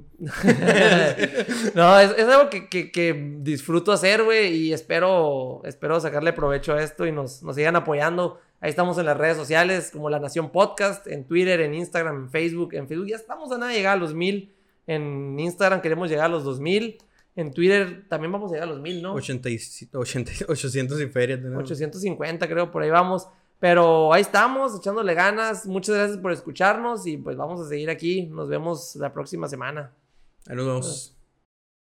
[1.99, 7.13] es, es algo que, disfruto hacer, güey, y espero, espero sacarle provecho a esto y
[7.13, 8.41] nos, nos sigan apoyando.
[8.61, 12.31] Ahí estamos en las redes sociales, como La Nación Podcast, en Twitter, en Instagram, en
[12.31, 12.75] Facebook.
[12.75, 14.53] En Facebook ya estamos a nada llegar a los mil.
[14.87, 16.99] En Instagram queremos llegar a los 2000.
[17.37, 19.13] En Twitter también vamos a llegar a los 1000, ¿no?
[19.15, 19.59] 80 y-
[19.93, 21.63] 80 800 y feria tenemos.
[21.63, 23.29] 850 creo, por ahí vamos.
[23.61, 25.65] Pero ahí estamos, echándole ganas.
[25.67, 28.27] Muchas gracias por escucharnos y pues vamos a seguir aquí.
[28.27, 29.93] Nos vemos la próxima semana.
[30.47, 31.16] Ahí nos vemos.